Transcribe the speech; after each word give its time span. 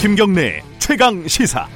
김경래 0.00 0.62
최강 0.78 1.28
시사. 1.28 1.68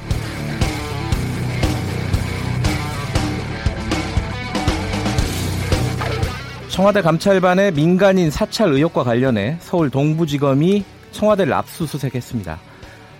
청와대 6.71 7.03
감찰반의 7.03 7.73
민간인 7.73 8.31
사찰 8.31 8.71
의혹과 8.71 9.05
관련해 9.05 9.59
서울 9.61 9.91
동부지검이 9.91 10.87
청와대를 11.13 11.53
압수수색했습니다. 11.53 12.59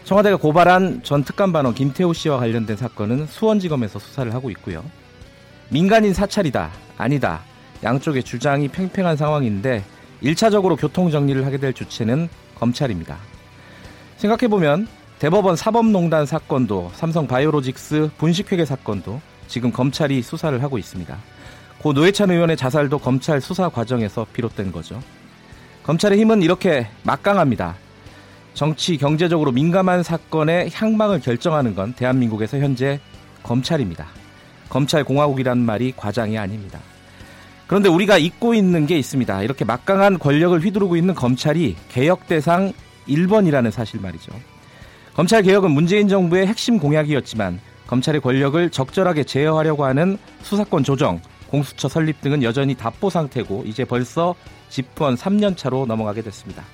청와대가 0.05 0.39
고발한 0.39 1.03
전 1.03 1.23
특감반원 1.23 1.75
김태호 1.75 2.15
씨와 2.15 2.39
관련된 2.39 2.79
사건은 2.79 3.27
수원지검에서 3.27 3.99
수사를 3.99 4.33
하고 4.33 4.49
있고요. 4.53 4.83
민간인 5.69 6.15
사찰이다, 6.15 6.71
아니다. 6.97 7.43
양쪽의 7.83 8.23
주장이 8.23 8.69
팽팽한 8.69 9.19
상황인데 9.19 9.85
1차적으로 10.23 10.81
교통정리를 10.81 11.45
하게 11.45 11.59
될 11.59 11.75
주체는 11.75 12.31
검찰입니다. 12.55 13.34
생각해보면 14.17 14.87
대법원 15.19 15.57
사법농단 15.57 16.27
사건도 16.27 16.91
삼성 16.95 17.27
바이오로직스 17.27 18.11
분식회계 18.19 18.65
사건도 18.65 19.21
지금 19.47 19.73
검찰이 19.73 20.23
수사를 20.23 20.63
하고 20.63 20.79
있습니다. 20.79 21.17
고 21.79 21.93
노회찬 21.93 22.31
의원의 22.31 22.57
자살도 22.57 22.99
검찰 22.99 23.41
수사 23.41 23.69
과정에서 23.69 24.27
비롯된 24.33 24.73
거죠. 24.73 25.01
검찰의 25.83 26.19
힘은 26.19 26.43
이렇게 26.43 26.89
막강합니다. 27.03 27.77
정치, 28.55 28.97
경제적으로 28.97 29.53
민감한 29.53 30.03
사건의 30.03 30.71
향방을 30.73 31.21
결정하는 31.21 31.75
건 31.75 31.93
대한민국에서 31.93 32.59
현재 32.59 33.01
검찰입니다. 33.43 34.07
검찰 34.69 35.05
공화국이란 35.05 35.59
말이 35.59 35.93
과장이 35.95 36.39
아닙니다. 36.39 36.81
그런데 37.67 37.89
우리가 37.89 38.19
잊고 38.19 38.55
있는 38.55 38.87
게 38.87 38.99
있습니다. 38.99 39.43
이렇게 39.43 39.65
막강한 39.65 40.19
권력을 40.19 40.59
휘두르고 40.59 40.97
있는 40.97 41.15
검찰이 41.15 41.77
개혁 41.89 42.27
대상 42.29 42.73
1번이라는 43.09 43.71
사실 43.71 44.01
말이죠. 44.01 44.33
검찰 45.15 45.43
개혁은 45.43 45.71
문재인 45.71 46.09
정부의 46.09 46.47
핵심 46.47 46.79
공약이었지만 46.79 47.61
검찰의 47.87 48.21
권력을 48.21 48.71
적절하게 48.71 49.25
제어하려고 49.25 49.85
하는 49.85 50.19
수사권 50.43 50.85
조정, 50.85 51.21
공수처 51.49 51.89
설립 51.89 52.21
등은 52.21 52.43
여전히 52.43 52.75
답보 52.75 53.11
상태고 53.11 53.65
이제 53.67 53.85
벌써 53.85 54.35
집권 54.69 55.15
3년 55.15 55.57
차로 55.57 55.87
넘어가게 55.87 56.23
됐습니다. 56.23 56.65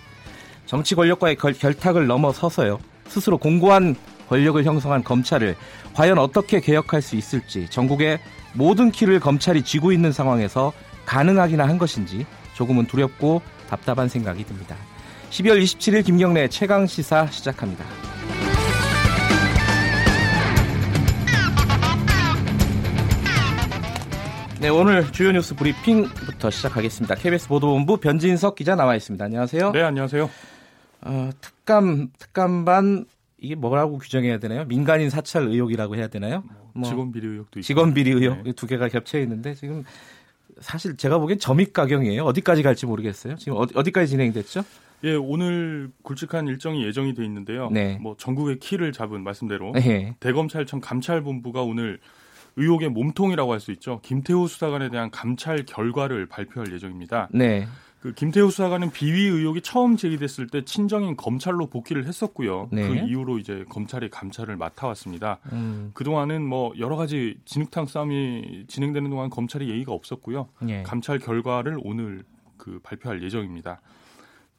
정치 0.64 0.94
권력과의 0.94 1.36
결 1.36 1.74
탁을 1.74 2.06
넘어서서요. 2.06 2.78
스스로 3.06 3.36
공고한 3.38 3.96
권력을 4.28 4.62
형성한 4.64 5.02
검찰을 5.02 5.56
과연 5.94 6.18
어떻게 6.18 6.60
개혁할 6.60 7.02
수 7.02 7.16
있을지 7.16 7.66
전국의 7.68 8.20
모든 8.54 8.90
키를 8.90 9.20
검찰이 9.20 9.62
쥐고 9.62 9.92
있는 9.92 10.12
상황에서 10.12 10.72
가능하기나 11.04 11.66
한 11.66 11.76
것인지 11.76 12.24
조금은 12.54 12.86
두렵고 12.86 13.42
답답한 13.68 14.08
생각이 14.08 14.44
듭니다. 14.44 14.76
12월 15.30 15.62
27일 15.62 16.04
김경래 16.04 16.48
최강 16.48 16.86
시사 16.86 17.26
시작합니다. 17.28 17.84
네, 24.60 24.68
오늘 24.68 25.10
주요 25.10 25.32
뉴스 25.32 25.54
브리핑부터 25.54 26.50
시작하겠습니다. 26.50 27.14
KBS 27.14 27.48
보도본부 27.48 27.96
변진석 27.96 28.56
기자 28.56 28.74
나와 28.74 28.94
있습니다. 28.94 29.24
안녕하세요. 29.24 29.70
네, 29.72 29.82
안녕하세요. 29.82 30.28
어, 31.02 31.30
특감 31.40 32.08
특감반 32.18 33.06
이게 33.38 33.54
뭐라고 33.54 33.96
규정해야 33.98 34.38
되나요? 34.38 34.66
민간인 34.66 35.08
사찰 35.08 35.44
의혹이라고 35.48 35.96
해야 35.96 36.08
되나요? 36.08 36.42
뭐, 36.74 36.86
직원 36.86 37.10
비리 37.10 37.26
의혹도 37.26 37.58
있고. 37.60 37.66
직원 37.66 37.94
비리 37.94 38.10
의혹 38.10 38.42
네. 38.42 38.52
두 38.52 38.66
개가 38.66 38.88
겹쳐 38.88 39.18
있는데 39.20 39.54
지금 39.54 39.82
사실 40.60 40.94
제가 40.96 41.18
보기엔 41.18 41.38
점입 41.38 41.72
가경이에요. 41.72 42.22
어디까지 42.24 42.62
갈지 42.62 42.84
모르겠어요. 42.84 43.36
지금 43.36 43.56
어디, 43.56 43.90
까지 43.90 44.08
진행됐죠? 44.10 44.62
예, 45.04 45.14
오늘 45.14 45.90
굵직한 46.02 46.46
일정이 46.46 46.84
예정이 46.84 47.14
돼 47.14 47.24
있는데요. 47.24 47.70
네. 47.70 47.98
뭐 48.00 48.16
전국의 48.18 48.58
키를 48.58 48.92
잡은 48.92 49.22
말씀대로 49.24 49.72
네. 49.72 50.14
대검찰청 50.20 50.80
감찰본부가 50.80 51.62
오늘 51.62 51.98
의혹의 52.56 52.90
몸통이라고 52.90 53.52
할 53.52 53.60
수 53.60 53.72
있죠. 53.72 54.00
김태우 54.02 54.48
수사관에 54.48 54.90
대한 54.90 55.10
감찰 55.10 55.64
결과를 55.64 56.26
발표할 56.26 56.72
예정입니다. 56.72 57.28
네. 57.32 57.66
그 58.00 58.14
김태우 58.14 58.50
수사관은 58.50 58.90
비위 58.92 59.26
의혹이 59.28 59.60
처음 59.60 59.96
제기됐을 59.96 60.46
때 60.46 60.64
친정인 60.64 61.16
검찰로 61.16 61.66
복귀를 61.66 62.06
했었고요. 62.06 62.68
네. 62.72 62.88
그 62.88 62.94
이후로 62.94 63.38
이제 63.38 63.64
검찰이 63.68 64.08
감찰을 64.08 64.56
맡아왔습니다. 64.56 65.38
음. 65.52 65.90
그 65.92 66.02
동안은 66.02 66.42
뭐 66.46 66.72
여러 66.78 66.96
가지 66.96 67.36
진흙탕 67.44 67.86
싸움이 67.86 68.64
진행되는 68.68 69.10
동안 69.10 69.28
검찰이 69.28 69.68
예의가 69.68 69.92
없었고요. 69.92 70.48
네. 70.62 70.82
감찰 70.82 71.18
결과를 71.18 71.78
오늘 71.84 72.24
그 72.56 72.80
발표할 72.82 73.22
예정입니다. 73.22 73.82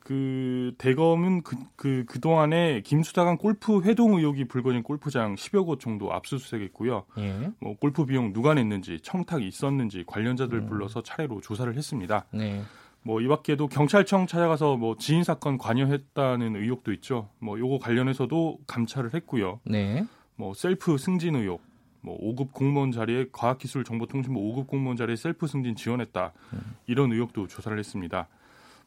그 0.03 0.73
대검은 0.79 1.44
그, 1.44 1.56
그, 1.75 2.06
그동안에 2.07 2.81
김 2.81 3.03
수사관 3.03 3.38
골프 3.38 3.81
회동 3.84 4.16
의혹이 4.16 4.45
불거진 4.45 4.81
골프장 4.84 5.35
10여 5.35 5.66
곳 5.66 5.79
정도 5.79 6.12
압수수색했고요. 6.12 7.06
예. 7.19 7.51
뭐 7.59 7.75
골프 7.78 8.06
비용 8.06 8.34
누가 8.34 8.53
냈는지, 8.53 9.00
청탁이 9.01 9.47
있었는지 9.47 10.03
관련자들 10.07 10.59
음. 10.59 10.66
불러서 10.66 11.03
차례로 11.03 11.41
조사를 11.41 11.75
했습니다. 11.75 12.25
네. 12.34 12.63
뭐이 13.03 13.28
밖에도 13.28 13.67
경찰청 13.67 14.28
찾아가서 14.28 14.75
뭐 14.78 14.95
지인 14.97 15.23
사건 15.23 15.57
관여했다는 15.57 16.56
의혹도 16.56 16.91
있죠. 16.94 17.29
뭐 17.39 17.59
요거 17.59 17.79
관련해서도 17.79 18.59
감찰을 18.68 19.13
했고요. 19.13 19.59
네. 19.66 20.06
뭐 20.35 20.53
셀프 20.56 20.97
승진 20.97 21.35
의혹, 21.35 21.62
뭐 22.01 22.19
5급 22.19 22.53
공무원 22.53 22.91
자리에 22.91 23.28
과학기술정보통신부 23.31 24.39
5급 24.39 24.68
공무원 24.68 24.97
자리에 24.97 25.16
셀프 25.16 25.45
승진 25.45 25.75
지원했다. 25.75 26.33
음. 26.53 26.59
이런 26.88 27.12
의혹도 27.12 27.47
조사를 27.47 27.78
했습니다. 27.78 28.28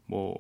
뭐 0.07 0.35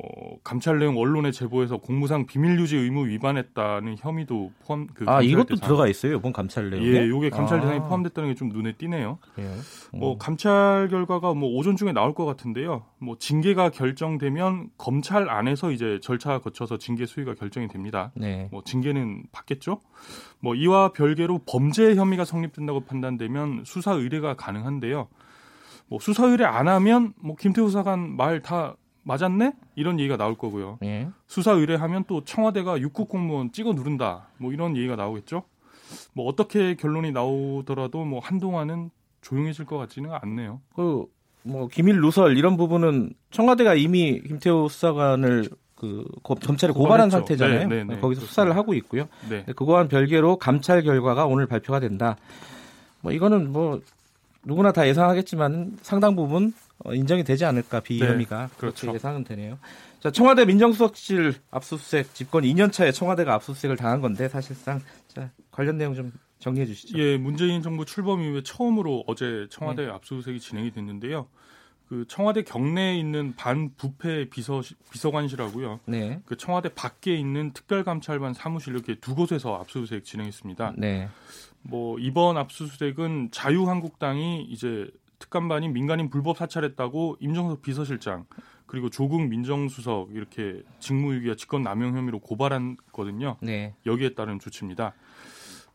감찰 0.44 0.78
내용 0.78 0.98
언론에 0.98 1.30
제보해서 1.30 1.78
공무상 1.78 2.26
비밀 2.26 2.58
유지 2.60 2.76
의무 2.76 3.06
위반했다는 3.06 3.96
혐의도 3.98 4.52
포함 4.66 4.86
그 4.88 5.08
아 5.08 5.22
이것도 5.22 5.54
대상. 5.54 5.66
들어가 5.66 5.88
있어요 5.88 6.16
이번 6.16 6.34
감찰 6.34 6.68
내용에 6.68 6.86
예 6.86 7.08
요게 7.08 7.30
감찰 7.30 7.58
아. 7.58 7.60
대상에 7.62 7.78
포함됐다는 7.80 8.28
게 8.30 8.34
좀 8.34 8.50
눈에 8.50 8.72
띄네요 8.72 9.18
예. 9.38 9.50
뭐 9.98 10.18
감찰 10.18 10.88
결과가 10.90 11.32
뭐 11.32 11.48
오전 11.56 11.76
중에 11.76 11.92
나올 11.92 12.14
것 12.14 12.26
같은데요 12.26 12.84
뭐 12.98 13.16
징계가 13.18 13.70
결정되면 13.70 14.68
검찰 14.76 15.30
안에서 15.30 15.70
이제 15.70 15.98
절차 16.02 16.38
거쳐서 16.40 16.76
징계 16.76 17.06
수위가 17.06 17.34
결정이 17.34 17.68
됩니다 17.68 18.12
네. 18.16 18.48
뭐 18.50 18.62
징계는 18.64 19.22
받겠죠 19.32 19.80
뭐 20.40 20.54
이와 20.54 20.92
별개로 20.92 21.40
범죄 21.46 21.94
혐의가 21.94 22.26
성립된다고 22.26 22.80
판단되면 22.80 23.62
수사 23.64 23.92
의뢰가 23.92 24.34
가능한데요 24.34 25.08
뭐 25.88 25.98
수사 26.00 26.26
의뢰 26.26 26.44
안 26.44 26.68
하면 26.68 27.14
뭐 27.16 27.34
김태우 27.36 27.70
사관 27.70 28.14
말 28.16 28.42
다 28.42 28.76
맞았네? 29.04 29.52
이런 29.76 29.98
얘기가 30.00 30.16
나올 30.16 30.36
거고요. 30.36 30.78
예. 30.84 31.08
수사 31.26 31.52
의뢰하면 31.52 32.04
또 32.08 32.24
청와대가 32.24 32.80
육국 32.80 33.08
공무원 33.08 33.52
찍어 33.52 33.72
누른다. 33.72 34.28
뭐 34.38 34.52
이런 34.52 34.76
얘기가 34.76 34.96
나오겠죠. 34.96 35.42
뭐 36.12 36.26
어떻게 36.26 36.74
결론이 36.74 37.12
나오더라도 37.12 38.04
뭐 38.04 38.18
한동안은 38.20 38.90
조용해질 39.20 39.64
것 39.66 39.78
같지는 39.78 40.10
않네요. 40.12 40.60
그 40.74 41.06
뭐 41.44 41.68
기밀 41.68 42.00
누설 42.00 42.36
이런 42.36 42.56
부분은 42.56 43.12
청와대가 43.30 43.74
이미 43.74 44.20
김태우 44.26 44.68
수사관을 44.68 45.50
그 45.76 46.04
검찰에 46.22 46.72
고발한. 46.72 47.10
상태잖아요. 47.10 47.68
네, 47.68 47.76
네, 47.76 47.84
네, 47.84 47.84
거기서 47.84 48.00
그렇습니다. 48.00 48.26
수사를 48.26 48.56
하고 48.56 48.72
있고요. 48.74 49.08
네. 49.28 49.44
그거와는 49.54 49.88
별개로 49.88 50.36
감찰 50.36 50.82
결과가 50.82 51.26
오늘 51.26 51.46
발표가 51.46 51.80
된다. 51.80 52.16
뭐 53.02 53.12
이거는 53.12 53.52
뭐 53.52 53.80
누구나 54.44 54.72
다 54.72 54.88
예상하겠지만 54.88 55.76
상당 55.82 56.16
부분 56.16 56.46
어, 56.46 56.50
인정이 56.92 57.24
되지 57.24 57.44
않을까 57.44 57.80
비혐의가 57.80 58.46
네, 58.48 58.56
그렇죠. 58.58 58.82
그렇게 58.82 58.96
예상은 58.96 59.24
되네요. 59.24 59.58
자 60.00 60.10
청와대 60.10 60.44
민정수석실 60.44 61.34
압수수색 61.50 62.14
집권 62.14 62.44
2년 62.44 62.72
차에 62.72 62.92
청와대가 62.92 63.34
압수수색을 63.34 63.76
당한 63.76 64.00
건데 64.00 64.28
사실상 64.28 64.80
자 65.08 65.30
관련 65.50 65.78
내용 65.78 65.94
좀 65.94 66.12
정리해 66.40 66.66
주시죠. 66.66 66.98
예, 66.98 67.16
문재인 67.16 67.62
정부 67.62 67.86
출범 67.86 68.22
이후에 68.22 68.42
처음으로 68.42 69.04
어제 69.06 69.46
청와대 69.50 69.86
네. 69.86 69.90
압수수색이 69.90 70.40
진행이 70.40 70.72
됐는데요. 70.72 71.26
그 71.88 72.04
청와대 72.08 72.42
경내에 72.42 72.98
있는 72.98 73.34
반부패 73.36 74.30
비서 74.30 74.62
비서관실하고요. 74.90 75.80
네. 75.86 76.20
그 76.26 76.36
청와대 76.36 76.68
밖에 76.70 77.14
있는 77.14 77.52
특별감찰반 77.52 78.34
사무실 78.34 78.74
이렇게 78.74 78.94
두 78.96 79.14
곳에서 79.14 79.56
압수수색 79.56 80.04
진행했습니다. 80.04 80.74
네. 80.76 81.08
뭐 81.62 81.98
이번 81.98 82.36
압수수색은 82.36 83.30
자유한국당이 83.32 84.42
이제 84.50 84.90
특감반이 85.18 85.68
민간인 85.68 86.10
불법 86.10 86.38
사찰했다고 86.38 87.18
임정석 87.20 87.62
비서실장 87.62 88.26
그리고 88.66 88.90
조국 88.90 89.22
민정수석 89.22 90.14
이렇게 90.14 90.62
직무유기와 90.80 91.36
직권남용 91.36 91.96
혐의로 91.96 92.18
고발한거든요. 92.20 93.36
네. 93.40 93.74
여기에 93.86 94.14
따른 94.14 94.38
조치입니다. 94.38 94.94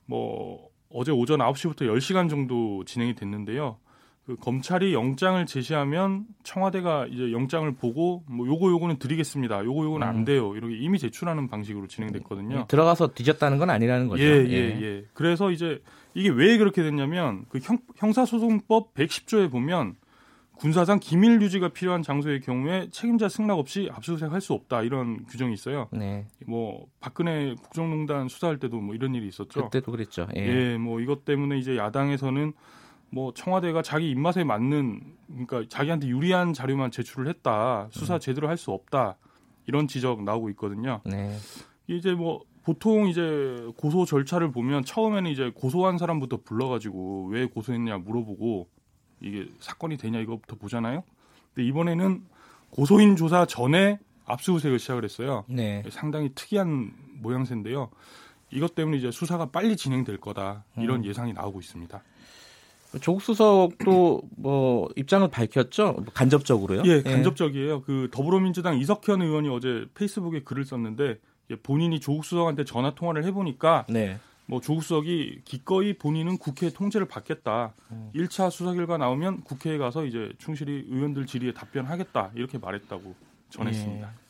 뭐 0.06 0.70
어제 0.90 1.12
오전 1.12 1.40
9시부터 1.40 1.82
10시간 1.82 2.30
정도 2.30 2.84
진행이 2.86 3.16
됐는데요. 3.16 3.78
그 4.30 4.36
검찰이 4.36 4.94
영장을 4.94 5.44
제시하면 5.48 6.28
청와대가 6.44 7.08
이제 7.08 7.32
영장을 7.32 7.72
보고 7.72 8.22
뭐 8.28 8.46
요거 8.46 8.70
요거는 8.70 9.00
드리겠습니다. 9.00 9.66
요거 9.66 9.86
요거는 9.86 10.06
안 10.06 10.18
음. 10.18 10.26
돼요. 10.26 10.56
이렇게 10.56 10.78
이미 10.78 11.00
제출하는 11.00 11.48
방식으로 11.48 11.88
진행됐거든요. 11.88 12.66
들어가서 12.68 13.14
뒤졌다는 13.16 13.58
건 13.58 13.72
아니라는 13.72 14.08
거죠. 14.08 14.22
예, 14.22 14.28
예, 14.28 14.52
예. 14.52 14.82
예. 14.84 15.06
그래서 15.16 15.50
이제 15.50 15.82
이게 16.14 16.30
왜 16.30 16.60
그렇게 16.60 16.84
됐냐면 16.84 17.46
그 17.50 17.58
형, 17.58 17.80
형사소송법 17.96 18.94
110조에 18.94 19.50
보면 19.50 19.96
군사상 20.58 21.00
기밀 21.00 21.42
유지가 21.42 21.70
필요한 21.70 22.04
장소의 22.04 22.42
경우에 22.42 22.90
책임자 22.92 23.30
승낙 23.30 23.58
없이 23.58 23.90
압수수색할 23.92 24.42
수 24.42 24.54
없다 24.54 24.84
이런 24.84 25.26
규정이 25.26 25.56
있어요. 25.56 25.88
네. 25.92 26.28
뭐 26.46 26.86
박근혜 27.00 27.56
국정농단 27.56 28.28
수사할 28.28 28.60
때도 28.60 28.80
뭐 28.80 28.94
이런 28.94 29.16
일이 29.16 29.28
있었죠. 29.28 29.64
그때도 29.64 29.92
그랬죠. 29.92 30.28
예. 30.36 30.42
예, 30.46 30.78
뭐 30.78 31.00
이것 31.00 31.26
때문에 31.26 31.58
이제 31.58 31.78
야당에서는 31.78 32.54
뭐 33.12 33.34
청와대가 33.34 33.82
자기 33.82 34.10
입맛에 34.12 34.44
맞는 34.44 35.02
그러니까 35.28 35.64
자기한테 35.70 36.08
유리한 36.08 36.54
자료만 36.54 36.92
제출을 36.92 37.28
했다 37.28 37.88
수사 37.92 38.16
음. 38.16 38.20
제대로 38.20 38.48
할 38.48 38.58
수 38.58 38.72
없다 38.72 39.18
이런 39.68 39.88
지적 39.88 40.24
나오고 40.24 40.50
있거든요. 40.52 41.02
네. 41.06 41.36
이제 41.88 42.14
뭐 42.14 42.42
보통 42.64 43.08
이제 43.08 43.68
고소 43.78 44.06
절차를 44.06 44.52
보면 44.52 44.84
처음에는 44.84 45.30
이제 45.32 45.52
고소한 45.56 45.98
사람부터 45.98 46.42
불러가지고 46.44 47.28
왜 47.32 47.46
고소했냐 47.46 48.00
물어보고 48.00 48.68
이게 49.22 49.48
사건이 49.60 49.98
되냐 49.98 50.20
이거부터 50.20 50.56
보잖아요. 50.56 51.04
근데 51.54 51.68
이번에는 51.68 52.24
고소인 52.72 53.16
조사 53.16 53.46
전에 53.46 54.00
압수수색을 54.26 54.78
시작을 54.78 55.04
했어요. 55.04 55.46
네. 55.48 55.84
상당히 55.90 56.30
특이한 56.36 56.92
모양새인데요. 57.22 57.90
이것 58.52 58.76
때문에 58.76 58.98
이제 58.98 59.12
수사가 59.12 59.48
빨리 59.48 59.76
진행될 59.78 60.18
거다 60.18 60.66
이런 60.78 61.02
음. 61.02 61.06
예상이 61.06 61.34
나오고 61.34 61.60
있습니다. 61.60 62.04
조국 63.02 63.22
수석도 63.22 64.24
뭐 64.36 64.90
입장을 64.96 65.28
밝혔죠. 65.28 66.04
간접적으로요? 66.14 66.84
예, 66.86 66.98
예. 66.98 67.02
간접적이에요. 67.02 67.76
예. 67.76 67.82
그 67.86 68.10
더불어민주당 68.12 68.80
이석현 68.80 69.22
의원이 69.22 69.50
어제 69.50 69.86
페이스북에 69.94 70.42
글을 70.42 70.66
썼는데 70.66 71.20
본인이 71.64 72.00
조국 72.00 72.26
수석한테 72.26 72.66
전화 72.66 72.96
통화를 72.96 73.24
해보니까 73.26 73.86
네. 73.90 74.18
뭐 74.46 74.60
조국 74.60 74.82
수석이 74.82 75.42
기꺼이 75.46 75.94
본인은 75.94 76.40
국회 76.40 76.72
통제를 76.72 77.08
받겠다. 77.08 77.74
음. 77.92 78.10
1차 78.16 78.50
수사 78.50 78.74
결과 78.74 78.98
나오면 78.98 79.42
국회에 79.42 79.78
가서 79.78 80.06
이제 80.06 80.32
충실히 80.40 80.86
의원들 80.90 81.28
질의에 81.28 81.54
답변하겠다. 81.54 82.32
이렇게 82.34 82.58
말했다고 82.58 83.14
전했습니다. 83.52 84.08
예. 84.08 84.29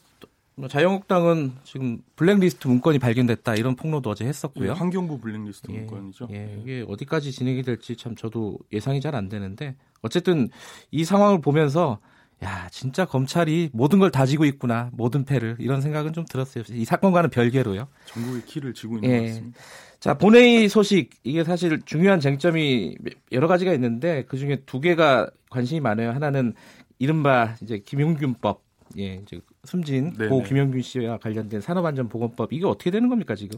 뭐 0.60 0.68
자유한국당은 0.68 1.54
지금 1.64 2.00
블랙리스트 2.18 2.68
문건이 2.68 3.00
발견됐다 3.00 3.56
이런 3.56 3.78
폭로도 3.78 4.10
어제 4.10 4.26
했었고요. 4.26 4.70
예, 4.70 4.74
환경부 4.74 5.20
블랙리스트 5.22 5.72
예, 5.72 5.80
문건이죠. 5.80 6.28
예, 6.34 6.58
이게 6.62 6.86
어디까지 6.86 7.32
진행이 7.32 7.64
될지 7.64 7.96
참 7.96 8.14
저도 8.16 8.60
예상이 8.74 9.00
잘 9.00 9.16
안 9.16 9.30
되는데 9.30 9.76
어쨌든 10.02 10.50
이 10.92 11.06
상황을 11.06 11.40
보면서 11.40 12.00
야 12.44 12.68
진짜 12.72 13.06
검찰이 13.06 13.70
모든 13.74 14.00
걸 14.00 14.12
다지고 14.12 14.44
있구나 14.46 14.90
모든 14.94 15.24
패를 15.24 15.56
이런 15.60 15.80
생각은 15.82 16.12
좀 16.12 16.26
들었어요. 16.26 16.66
이 16.70 16.84
사건과는 16.84 17.30
별개로요. 17.30 17.88
전국의 18.06 18.44
키를 18.46 18.74
쥐고 18.74 18.98
있는 18.98 19.10
예. 19.10 19.20
것 19.20 19.26
같습니다. 19.28 19.60
자, 20.02 20.14
본회의 20.18 20.68
소식 20.68 21.10
이게 21.24 21.44
사실 21.46 21.82
중요한 21.86 22.20
쟁점이 22.20 22.98
여러 23.32 23.48
가지가 23.48 23.74
있는데 23.74 24.26
그 24.28 24.38
중에 24.38 24.58
두 24.66 24.82
개가 24.82 25.30
관심이 25.50 25.80
많아요. 25.80 26.12
하나는 26.12 26.54
이른바 27.00 27.56
이제 27.62 27.80
김용균법, 27.80 28.62
예, 28.98 29.16
이제 29.16 29.40
숨진 29.66 30.14
네네. 30.14 30.30
고 30.30 30.44
김용균 30.44 30.82
씨와 30.82 31.18
관련된 31.18 31.62
산업안전보건법 31.62 32.54
이게 32.54 32.66
어떻게 32.66 32.92
되는 32.92 33.10
겁니까 33.10 33.36
지금? 33.36 33.58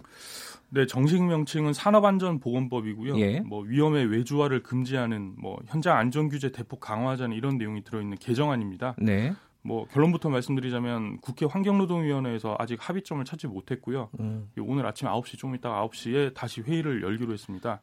네, 0.69 0.88
정식 0.88 1.21
명칭은 1.21 1.74
산업안전보건법이고요. 1.74 3.19
예. 3.19 3.42
뭐 3.42 3.62
위험의 3.62 4.06
외주화를 4.07 4.63
금지하는 4.63 5.33
뭐 5.38 5.59
현장 5.68 5.98
안전 5.98 6.30
규제 6.30 6.51
대폭 6.51 6.80
강화하자는 6.80 7.36
이런 7.36 7.57
내용이 7.57 7.83
들어있는 7.83 8.18
개정안입니다. 8.18 8.95
네. 8.98 9.33
뭐 9.63 9.86
결론부터 9.86 10.30
말씀드리자면 10.30 11.19
국회 11.19 11.45
환경노동위원회에서 11.45 12.56
아직 12.57 12.80
합의점을 12.80 13.24
찾지 13.24 13.48
못했고요. 13.48 14.09
음. 14.19 14.50
오늘 14.59 14.86
아침 14.88 15.07
9시 15.07 15.38
좀 15.38 15.53
이따 15.56 15.69
9시에 15.69 16.33
다시 16.33 16.62
회의를 16.62 17.03
열기로 17.03 17.31
했습니다. 17.33 17.80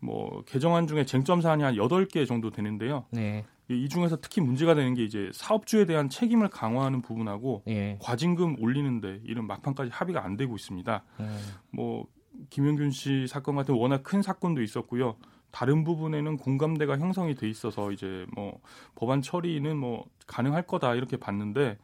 뭐 0.00 0.42
개정안 0.44 0.86
중에 0.86 1.04
쟁점 1.04 1.40
사안이 1.40 1.62
한 1.62 1.74
8개 1.74 2.26
정도 2.26 2.50
되는데요. 2.50 3.06
네. 3.10 3.44
이 3.70 3.88
중에서 3.88 4.16
특히 4.20 4.40
문제가 4.40 4.74
되는 4.74 4.94
게 4.94 5.04
이제 5.04 5.30
사업주에 5.32 5.84
대한 5.84 6.08
책임을 6.08 6.48
강화하는 6.48 7.02
부분하고 7.02 7.62
네. 7.66 7.98
과징금 8.00 8.56
올리는데 8.60 9.20
이런 9.24 9.46
막판까지 9.46 9.90
합의가 9.92 10.24
안 10.24 10.36
되고 10.36 10.54
있습니다. 10.54 11.04
네. 11.18 11.26
뭐 11.70 12.06
김영균 12.50 12.90
씨 12.90 13.26
사건 13.26 13.56
같은 13.56 13.74
워낙 13.74 14.02
큰 14.02 14.22
사건도 14.22 14.62
있었고요. 14.62 15.16
다른 15.50 15.84
부분에는 15.84 16.36
공감대가 16.38 16.98
형성이 16.98 17.34
돼 17.34 17.48
있어서 17.48 17.92
이제 17.92 18.26
뭐 18.34 18.60
법안 18.94 19.22
처리는 19.22 19.76
뭐 19.76 20.06
가능할 20.26 20.66
거다 20.66 20.94
이렇게 20.94 21.16
봤는데 21.16 21.78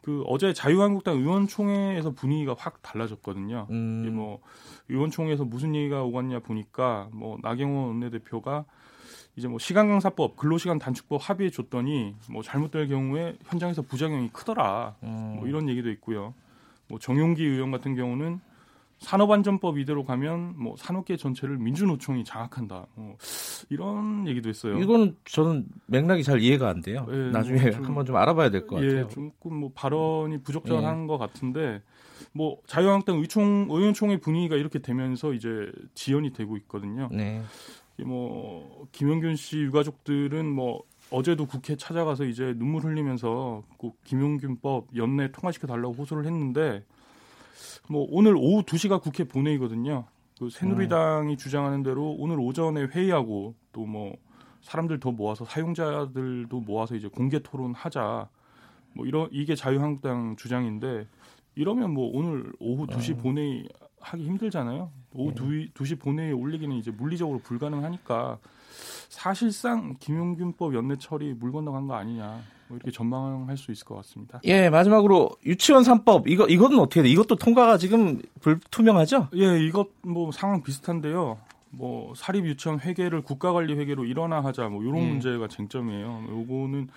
그 0.00 0.22
어제 0.26 0.52
자유한국당 0.54 1.16
의원총회에서 1.18 2.12
분위기가 2.12 2.54
확 2.56 2.80
달라졌거든요. 2.82 3.66
음. 3.70 4.00
이게 4.02 4.10
뭐 4.10 4.40
의원총회에서 4.88 5.44
무슨 5.44 5.74
얘기가 5.74 6.02
오갔냐 6.04 6.40
보니까 6.40 7.10
뭐 7.12 7.36
나경원 7.42 7.88
원내대표가 7.88 8.64
이제 9.36 9.48
뭐 9.48 9.58
시간 9.58 9.88
강사법, 9.88 10.36
근로시간 10.36 10.78
단축법 10.78 11.20
합의해 11.28 11.50
줬더니 11.50 12.14
뭐 12.30 12.42
잘못될 12.42 12.88
경우에 12.88 13.36
현장에서 13.44 13.82
부작용이 13.82 14.30
크더라. 14.32 14.96
음. 15.02 15.36
뭐 15.36 15.46
이런 15.46 15.68
얘기도 15.68 15.90
있고요. 15.90 16.34
뭐 16.88 16.98
정용기 16.98 17.44
의원 17.44 17.70
같은 17.70 17.94
경우는 17.94 18.40
산업안전법 18.98 19.78
이대로 19.78 20.04
가면 20.04 20.54
뭐 20.56 20.74
산업계 20.76 21.16
전체를 21.16 21.56
민주노총이 21.58 22.24
장악한다. 22.24 22.86
뭐 22.94 23.16
이런 23.70 24.26
얘기도 24.26 24.48
했어요. 24.48 24.76
이건 24.78 25.16
저는 25.24 25.66
맥락이 25.86 26.24
잘 26.24 26.40
이해가 26.40 26.68
안 26.68 26.80
돼요. 26.80 27.06
예, 27.10 27.30
나중에 27.30 27.60
뭐 27.60 27.70
좀, 27.70 27.84
한번 27.84 28.06
좀 28.06 28.16
알아봐야 28.16 28.50
될것 28.50 28.82
예, 28.82 28.86
같아요. 28.86 29.08
조금 29.08 29.56
뭐 29.56 29.70
발언이 29.74 30.42
부적절한 30.42 31.02
예. 31.02 31.06
것 31.06 31.18
같은데 31.18 31.80
뭐 32.32 32.58
자유한국당 32.66 33.18
의총 33.18 33.68
의원총회 33.70 34.18
분위기가 34.18 34.56
이렇게 34.56 34.80
되면서 34.80 35.32
이제 35.32 35.70
지연이 35.94 36.32
되고 36.32 36.56
있거든요. 36.56 37.08
네. 37.12 37.42
뭐 38.04 38.86
김용균 38.92 39.36
씨 39.36 39.58
유가족들은 39.58 40.46
뭐 40.46 40.82
어제도 41.10 41.46
국회 41.46 41.76
찾아가서 41.76 42.24
이제 42.24 42.54
눈물 42.56 42.84
흘리면서 42.84 43.62
꼭 43.76 43.98
김용균법 44.04 44.96
연내 44.96 45.32
통과시켜 45.32 45.66
달라고 45.66 45.94
호소를 45.94 46.26
했는데 46.26 46.84
뭐 47.88 48.06
오늘 48.10 48.36
오후 48.36 48.62
2시가 48.62 49.00
국회 49.02 49.24
본회의거든요. 49.24 50.04
그 50.38 50.50
새누리당이 50.50 51.32
음. 51.32 51.36
주장하는 51.36 51.82
대로 51.82 52.14
오늘 52.18 52.38
오전에 52.38 52.82
회의하고 52.84 53.54
또 53.72 53.84
뭐 53.84 54.16
사람들 54.62 55.00
더 55.00 55.10
모아서 55.12 55.44
사용자들도 55.44 56.60
모아서 56.60 56.94
이제 56.94 57.08
공개 57.08 57.40
토론하자. 57.40 58.28
뭐 58.94 59.06
이런 59.06 59.28
이게 59.30 59.54
자유한국당 59.54 60.36
주장인데 60.36 61.06
이러면 61.54 61.92
뭐 61.92 62.10
오늘 62.12 62.52
오후 62.58 62.86
2시 62.86 63.16
음. 63.16 63.22
본회의 63.22 63.68
하기 64.00 64.24
힘들잖아요. 64.24 64.90
오후 65.14 65.34
네. 65.34 65.68
2, 65.78 65.84
시 65.84 65.94
본회의에 65.96 66.32
올리기는 66.32 66.76
이제 66.76 66.90
물리적으로 66.90 67.38
불가능하니까 67.40 68.38
사실상 69.08 69.96
김용균법 69.98 70.74
연내 70.74 70.96
처리 70.98 71.34
물 71.34 71.52
건너간 71.52 71.86
거 71.86 71.94
아니냐. 71.94 72.40
뭐 72.68 72.76
이렇게 72.76 72.90
전망할 72.90 73.56
수 73.56 73.72
있을 73.72 73.86
것 73.86 73.96
같습니다. 73.96 74.40
예, 74.44 74.68
마지막으로 74.68 75.30
유치원 75.46 75.82
3법 75.82 76.28
이거 76.28 76.46
이거는 76.46 76.78
어떻게 76.78 77.02
돼? 77.02 77.08
이것도 77.08 77.36
통과가 77.36 77.78
지금 77.78 78.20
불투명하죠? 78.40 79.28
예, 79.36 79.58
이것 79.64 79.88
뭐 80.02 80.30
상황 80.30 80.62
비슷한데요. 80.62 81.38
뭐 81.70 82.14
사립 82.14 82.46
유치원 82.46 82.78
회계를 82.80 83.22
국가 83.22 83.52
관리 83.52 83.74
회계로 83.74 84.04
일원화하자 84.04 84.68
뭐 84.68 84.82
이런 84.82 84.98
예. 84.98 85.08
문제가 85.08 85.48
쟁점이에요. 85.48 86.26
요거는 86.28 86.88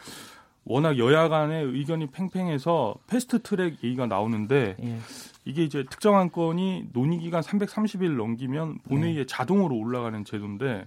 워낙 0.63 0.97
여야 0.97 1.27
간의 1.27 1.65
의견이 1.65 2.07
팽팽해서 2.07 2.95
패스트 3.07 3.41
트랙 3.41 3.83
얘기가 3.83 4.05
나오는데 4.05 4.75
예. 4.81 4.97
이게 5.45 5.63
이제 5.63 5.83
특정한 5.89 6.31
건이 6.31 6.89
논의 6.93 7.17
기간 7.19 7.41
330일 7.41 8.15
넘기면 8.15 8.79
본회의에 8.79 9.19
네. 9.21 9.25
자동으로 9.25 9.75
올라가는 9.75 10.23
제도인데 10.23 10.85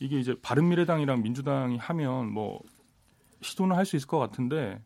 이게 0.00 0.18
이제 0.18 0.34
바른미래당이랑 0.40 1.22
민주당이 1.22 1.76
하면 1.76 2.32
뭐 2.32 2.60
시도는 3.42 3.76
할 3.76 3.84
수 3.84 3.96
있을 3.96 4.06
것 4.08 4.18
같은데 4.18 4.80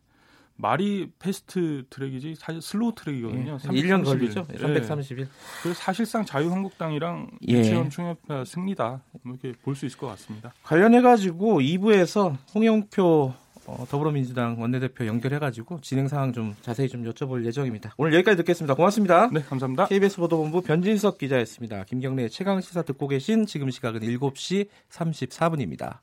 말이 0.55 1.09
패스트 1.17 1.83
트랙이지 1.89 2.35
사실 2.35 2.61
slow 2.61 2.93
track이거든요. 2.93 3.57
예, 3.63 3.67
1년 3.67 4.05
걸리죠. 4.05 4.43
330일. 4.45 5.21
예. 5.21 5.27
그래서 5.63 5.79
사실상 5.79 6.23
자유한국당이랑 6.25 7.31
예. 7.49 7.53
유치원 7.53 7.89
총회가 7.89 8.45
승리다. 8.45 9.01
뭐 9.23 9.35
이렇게 9.41 9.57
볼 9.63 9.75
수 9.75 9.85
있을 9.87 9.97
것 9.97 10.07
같습니다. 10.07 10.53
관련해 10.63 11.01
가지고 11.01 11.59
2부에서 11.59 12.37
홍영표 12.53 13.33
어, 13.65 13.85
더불어민주당 13.89 14.59
원내대표 14.59 15.05
연결해가지고 15.05 15.79
진행 15.81 16.07
상황 16.07 16.33
좀 16.33 16.55
자세히 16.61 16.89
좀 16.89 17.03
여쭤볼 17.03 17.45
예정입니다. 17.45 17.93
오늘 17.97 18.13
여기까지 18.13 18.37
듣겠습니다. 18.37 18.73
고맙습니다. 18.75 19.29
네, 19.31 19.41
감사합니다. 19.41 19.87
KBS 19.87 20.17
보도본부 20.17 20.61
변진석 20.61 21.17
기자였습니다. 21.17 21.83
김경래 21.85 22.27
최강 22.29 22.59
시사 22.61 22.81
듣고 22.81 23.07
계신 23.07 23.45
지금 23.45 23.69
시각은 23.69 24.01
7시 24.01 24.67
34분입니다. 24.91 25.99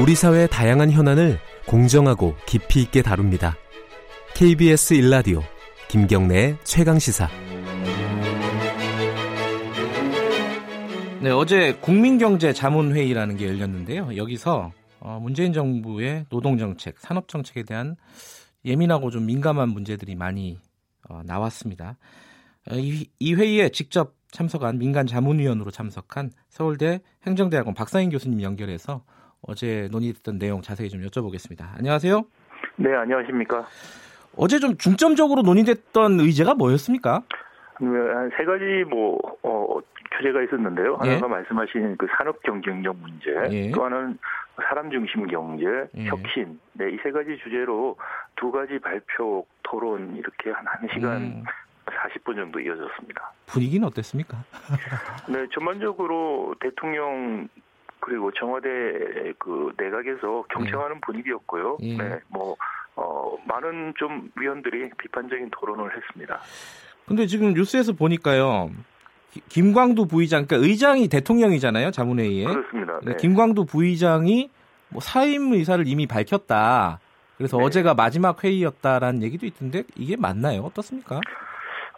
우리 0.00 0.14
사회의 0.14 0.48
다양한 0.48 0.92
현안을 0.92 1.40
공정하고 1.66 2.36
깊이 2.46 2.82
있게 2.82 3.02
다룹니다. 3.02 3.56
KBS 4.34 4.94
일라디오 4.94 5.42
김경래의 5.88 6.58
최강 6.62 6.98
시사. 6.98 7.47
네, 11.20 11.30
어제 11.30 11.74
국민경제 11.80 12.52
자문회의라는 12.52 13.36
게 13.36 13.48
열렸는데요. 13.48 14.16
여기서 14.16 14.70
어, 15.00 15.18
문재인 15.20 15.52
정부의 15.52 16.26
노동정책, 16.30 16.98
산업정책에 16.98 17.64
대한 17.64 17.96
예민하고 18.64 19.10
좀 19.10 19.26
민감한 19.26 19.68
문제들이 19.70 20.14
많이 20.14 20.58
어, 21.08 21.22
나왔습니다. 21.24 21.96
이, 22.72 23.08
이 23.18 23.34
회의에 23.34 23.70
직접 23.70 24.14
참석한 24.30 24.78
민간 24.78 25.06
자문위원으로 25.06 25.70
참석한 25.70 26.30
서울대 26.48 27.00
행정대학원 27.26 27.74
박사인 27.74 28.10
교수님 28.10 28.42
연결해서 28.42 29.02
어제 29.40 29.88
논의됐던 29.90 30.38
내용 30.38 30.62
자세히 30.62 30.88
좀 30.88 31.00
여쭤보겠습니다. 31.00 31.76
안녕하세요. 31.78 32.22
네, 32.76 32.94
안녕하십니까. 32.94 33.66
어제 34.36 34.60
좀 34.60 34.76
중점적으로 34.76 35.42
논의됐던 35.42 36.20
의제가 36.20 36.54
뭐였습니까? 36.54 37.22
한 37.78 38.30
세 38.36 38.44
가지 38.44 38.84
뭐 38.90 39.18
어, 39.42 39.78
교재가 40.12 40.42
있었는데요. 40.42 40.98
예. 41.04 41.08
하나가 41.10 41.26
예. 41.26 41.30
말씀하신 41.30 41.96
그 41.96 42.06
산업 42.16 42.42
경쟁력 42.42 42.96
문제, 42.96 43.30
예. 43.50 43.70
또 43.72 43.84
하나는 43.84 44.18
사람 44.68 44.90
중심 44.90 45.26
경제, 45.26 45.64
예. 45.96 46.06
혁신. 46.06 46.58
네, 46.72 46.90
이 46.90 46.98
세 47.02 47.10
가지 47.10 47.36
주제로 47.42 47.96
두 48.36 48.50
가지 48.50 48.78
발표, 48.78 49.46
토론 49.62 50.16
이렇게 50.16 50.50
한 50.50 50.64
1시간 50.64 51.04
음. 51.16 51.44
40분 51.86 52.36
정도 52.36 52.60
이어졌습니다. 52.60 53.32
분위기는 53.46 53.86
어땠습니까? 53.86 54.44
네, 55.28 55.46
전반적으로 55.52 56.54
대통령 56.60 57.48
그리고 58.00 58.30
청와대 58.32 58.68
그 59.38 59.72
내각에서 59.78 60.44
경청하는 60.50 60.96
예. 60.96 61.00
분위기였고요. 61.00 61.78
예. 61.82 61.96
네, 61.96 62.18
뭐 62.28 62.56
어, 62.96 63.36
많은 63.46 63.94
좀 63.96 64.30
위원들이 64.36 64.90
비판적인 64.98 65.50
토론을 65.50 65.96
했습니다. 65.96 66.40
근데 67.06 67.26
지금 67.26 67.54
뉴스에서 67.54 67.92
보니까요. 67.92 68.70
김광두 69.48 70.06
부의장, 70.06 70.46
그러니까 70.46 70.68
의장이 70.68 71.08
대통령이잖아요, 71.08 71.90
자문회의에. 71.90 72.44
그렇습니다. 72.44 73.00
네. 73.04 73.16
김광두 73.16 73.66
부의장이 73.66 74.50
뭐 74.90 75.00
사임 75.00 75.52
의사를 75.52 75.86
이미 75.86 76.06
밝혔다. 76.06 77.00
그래서 77.36 77.56
네. 77.56 77.64
어제가 77.64 77.94
마지막 77.94 78.42
회의였다라는 78.42 79.22
얘기도 79.22 79.46
있던데 79.46 79.84
이게 79.96 80.16
맞나요? 80.16 80.62
어떻습니까? 80.62 81.20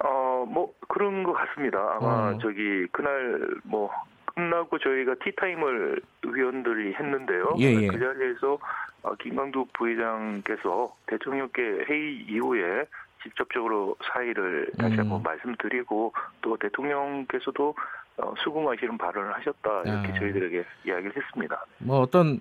어, 0.05 0.45
뭐 0.49 0.73
그런 0.89 1.23
것 1.23 1.33
같습니다. 1.33 1.79
아마 1.97 2.31
어. 2.31 2.39
저기 2.41 2.87
그날 2.93 3.41
뭐 3.65 3.91
끝나고 4.35 4.79
저희가 4.79 5.15
티타임을 5.25 6.01
위원들이 6.27 6.95
했는데요. 6.95 7.55
예, 7.59 7.65
예. 7.65 7.87
그 7.87 7.99
자리에서 7.99 8.59
어, 9.03 9.15
김광두 9.17 9.67
부회장께서 9.73 10.95
대통령께 11.07 11.63
회의 11.89 12.25
이후에 12.29 12.85
직접적으로 13.23 13.97
사의를 14.13 14.71
다시 14.79 14.97
한번 14.97 15.21
음. 15.21 15.23
말씀드리고 15.23 16.13
또 16.41 16.57
대통령께서도 16.57 17.75
어, 18.19 18.35
수긍하시는 18.43 18.99
발언을 18.99 19.35
하셨다 19.35 19.83
이렇게 19.85 20.13
아. 20.13 20.19
저희들에게 20.19 20.65
이야기를 20.87 21.13
했습니다. 21.17 21.65
뭐 21.79 22.01
어떤 22.01 22.41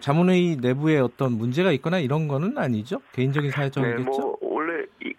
자문회의 0.00 0.56
내부에 0.56 0.98
어떤 0.98 1.32
문제가 1.32 1.70
있거나 1.72 1.98
이런 1.98 2.28
거는 2.28 2.56
아니죠? 2.56 3.00
개인적인 3.12 3.50
사정이겠죠? 3.50 4.04
네, 4.04 4.04
뭐 4.04 4.38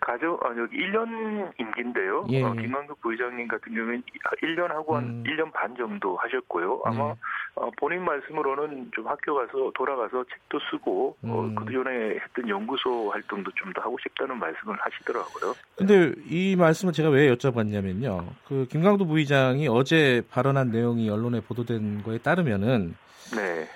가정 0.05 0.37
아 0.43 0.49
여기 0.57 0.77
1년 0.77 1.51
임기인데요. 1.59 2.25
예. 2.29 2.43
어, 2.43 2.51
김광석 2.53 3.01
부회장님 3.01 3.47
같은 3.47 3.73
경우에는 3.73 4.03
1년 4.41 4.67
하고 4.69 4.95
한 4.97 5.03
음. 5.05 5.23
1년 5.25 5.51
반 5.53 5.75
정도 5.75 6.17
하셨고요. 6.17 6.81
아마 6.85 7.07
네. 7.09 7.15
어, 7.55 7.69
본인 7.77 8.03
말씀으로는 8.03 8.91
좀 8.93 9.07
학교 9.07 9.35
가서 9.35 9.71
돌아가서 9.75 10.23
책도 10.25 10.59
쓰고 10.71 11.17
어, 11.23 11.27
음. 11.41 11.57
어, 11.57 11.63
그 11.63 11.71
전에 11.71 12.19
했던 12.19 12.47
연구소 12.49 13.11
활동도 13.11 13.51
좀 13.55 13.73
더 13.73 13.81
하고 13.81 13.97
싶다는 14.03 14.37
말씀을 14.37 14.77
하시더라고요. 14.79 15.55
근데 15.75 16.13
이 16.27 16.55
말씀을 16.55 16.93
제가 16.93 17.09
왜 17.09 17.33
여쭤봤냐면요. 17.33 18.27
그 18.47 18.67
김광도 18.69 19.07
부의장이 19.07 19.67
어제 19.67 20.21
발언한 20.29 20.69
내용이 20.69 21.09
언론에 21.09 21.39
보도된 21.41 22.03
거에 22.03 22.19
따르면은 22.19 22.95
네. 23.35 23.67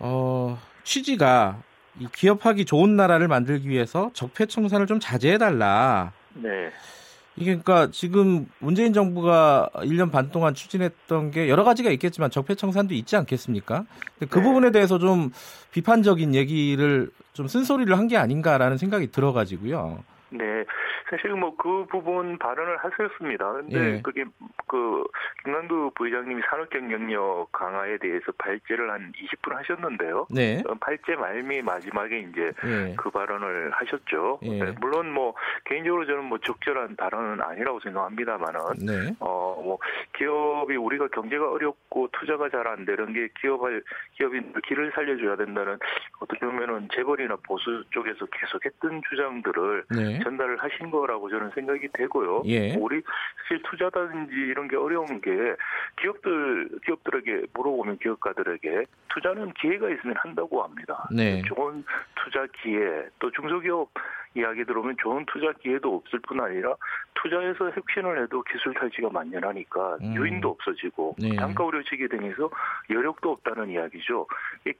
어, 0.00 0.58
취지가 0.82 1.58
이 2.00 2.08
기업하기 2.12 2.64
좋은 2.64 2.96
나라를 2.96 3.28
만들기 3.28 3.68
위해서 3.68 4.10
적폐 4.14 4.46
청산을 4.46 4.86
좀 4.86 4.98
자제해달라. 5.00 6.12
네. 6.34 6.70
이게 7.36 7.56
그러니까 7.56 7.90
지금 7.90 8.46
문재인 8.60 8.92
정부가 8.92 9.68
1년 9.74 10.12
반 10.12 10.30
동안 10.30 10.54
추진했던 10.54 11.32
게 11.32 11.48
여러 11.48 11.64
가지가 11.64 11.90
있겠지만 11.90 12.30
적폐 12.30 12.54
청산도 12.54 12.94
있지 12.94 13.16
않겠습니까? 13.16 13.84
그 14.30 14.38
네. 14.38 14.42
부분에 14.42 14.70
대해서 14.70 14.98
좀 14.98 15.32
비판적인 15.72 16.34
얘기를 16.34 17.10
좀 17.32 17.48
쓴소리를 17.48 17.96
한 17.96 18.06
게 18.06 18.16
아닌가라는 18.16 18.76
생각이 18.78 19.10
들어가지고요. 19.10 20.04
네. 20.30 20.44
사실 21.10 21.30
뭐 21.30 21.54
그 21.56 21.86
부분 21.86 22.38
발언을 22.38 22.76
하셨습니다. 22.78 23.52
근데 23.52 23.96
예. 23.96 24.02
그게 24.02 24.24
그 24.66 25.04
김남두 25.44 25.92
부회장님이 25.94 26.42
산업경쟁력 26.50 27.52
강화에 27.52 27.96
대해서 27.98 28.32
발제를 28.36 28.90
한 28.90 29.12
20분 29.12 29.54
하셨는데요. 29.54 30.26
네. 30.30 30.62
어, 30.66 30.74
발제 30.74 31.14
말미 31.16 31.62
마지막에 31.62 32.18
이제 32.18 32.52
예. 32.64 32.94
그 32.96 33.10
발언을 33.10 33.70
하셨죠. 33.72 34.40
예. 34.42 34.64
네. 34.64 34.74
물론 34.80 35.10
뭐 35.12 35.34
개인적으로 35.64 36.04
저는 36.06 36.24
뭐 36.24 36.38
적절한 36.38 36.96
발언은 36.96 37.40
아니라고 37.40 37.80
생각합니다만은 37.80 38.60
네. 38.84 39.14
어뭐 39.20 39.78
기업이 40.16 40.76
우리가 40.76 41.08
경제가 41.08 41.50
어렵고 41.50 42.08
투자가 42.12 42.50
잘 42.50 42.64
안 42.64 42.84
되는 42.86 43.12
게 43.12 43.28
기업을 43.40 43.82
기업인 44.16 44.52
길을 44.66 44.92
살려줘야 44.94 45.36
된다는 45.36 45.78
어떻게 46.20 46.46
보면은 46.46 46.88
재벌이나 46.94 47.36
보수 47.46 47.84
쪽에서 47.90 48.24
계속했던 48.26 49.02
주장들을 49.10 49.84
네. 49.94 50.18
전달을 50.20 50.56
하신 50.62 50.83
거라고 50.90 51.30
저는 51.30 51.50
생각이 51.54 51.88
되고요. 51.92 52.42
예. 52.46 52.74
우리 52.76 53.02
사실 53.42 53.62
투자든지 53.62 54.34
이런 54.34 54.68
게 54.68 54.76
어려운 54.76 55.20
게 55.20 55.30
기업들 56.00 56.68
기업들에게 56.84 57.46
물어보면 57.54 57.98
기업가들에게 57.98 58.84
투자는 59.08 59.52
기회가 59.54 59.90
있으면 59.90 60.16
한다고 60.18 60.62
합니다. 60.62 61.08
네. 61.12 61.42
좋은 61.42 61.84
투자 62.16 62.46
기회 62.62 63.06
또 63.18 63.30
중소기업 63.30 63.90
이야기 64.34 64.64
들어오면 64.64 64.96
좋은 64.98 65.24
투자 65.26 65.52
기회도 65.52 65.96
없을 65.96 66.18
뿐 66.20 66.40
아니라 66.40 66.74
투자해서 67.14 67.70
혁신을 67.70 68.22
해도 68.22 68.42
기술 68.42 68.74
탈취가 68.74 69.08
만연하니까 69.10 69.98
음. 70.02 70.14
유인도 70.14 70.50
없어지고 70.50 71.16
네. 71.18 71.36
단가 71.36 71.64
우려지게 71.64 72.08
되면서 72.08 72.50
여력도 72.90 73.30
없다는 73.30 73.70
이야기죠. 73.70 74.26